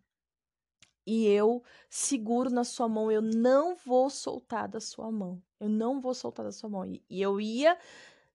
[1.05, 5.41] E eu seguro na sua mão, eu não vou soltar da sua mão.
[5.59, 6.85] Eu não vou soltar da sua mão.
[6.85, 7.77] E, e eu ia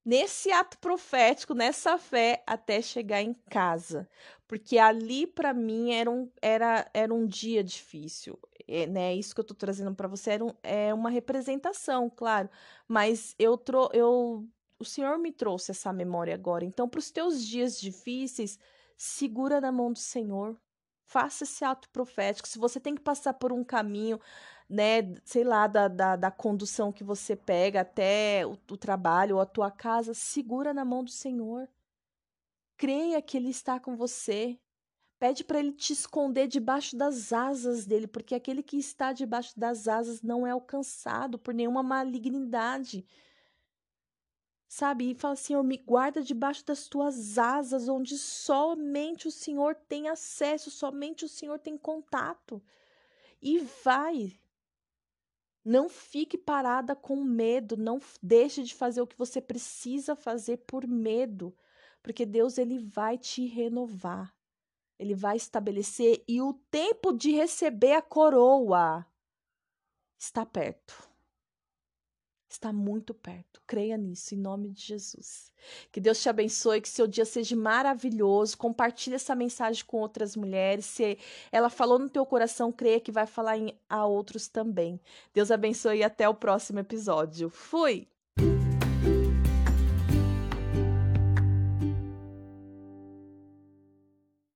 [0.05, 4.09] nesse ato profético, nessa fé, até chegar em casa.
[4.47, 8.39] Porque ali, para mim, era um, era, era um dia difícil.
[8.66, 9.14] É, né?
[9.14, 12.49] Isso que eu tô trazendo para você era um, é uma representação, claro.
[12.87, 14.49] Mas eu, tro eu
[14.79, 16.64] o Senhor me trouxe essa memória agora.
[16.64, 18.59] Então, para os teus dias difíceis,
[18.97, 20.57] segura na mão do Senhor.
[21.11, 22.47] Faça esse ato profético.
[22.47, 24.21] Se você tem que passar por um caminho,
[24.69, 29.43] né, sei lá, da, da, da condução que você pega até o, o trabalho ou
[29.43, 31.69] a tua casa, segura na mão do Senhor.
[32.77, 34.57] Creia que Ele está com você.
[35.19, 39.89] Pede para Ele te esconder debaixo das asas dele, porque aquele que está debaixo das
[39.89, 43.05] asas não é alcançado por nenhuma malignidade
[44.71, 45.11] sabe?
[45.11, 50.71] E fala assim: me guarda debaixo das tuas asas, onde somente o Senhor tem acesso,
[50.71, 52.62] somente o Senhor tem contato.
[53.43, 54.39] E vai.
[55.62, 60.87] Não fique parada com medo, não deixe de fazer o que você precisa fazer por
[60.87, 61.55] medo,
[62.03, 64.35] porque Deus ele vai te renovar.
[64.99, 69.07] Ele vai estabelecer e o tempo de receber a coroa
[70.18, 71.10] está perto
[72.55, 73.63] está muito perto.
[73.67, 75.53] Creia nisso, em nome de Jesus.
[75.93, 78.59] Que Deus te abençoe, que seu dia seja maravilhoso.
[78.59, 80.87] Compartilhe essa mensagem com outras mulheres.
[80.87, 81.19] Se
[81.53, 85.01] ela falou no teu coração, creia que vai falar em, a outros também.
[85.33, 87.51] Deus abençoe e até o próximo episódio.
[87.51, 88.10] Fui!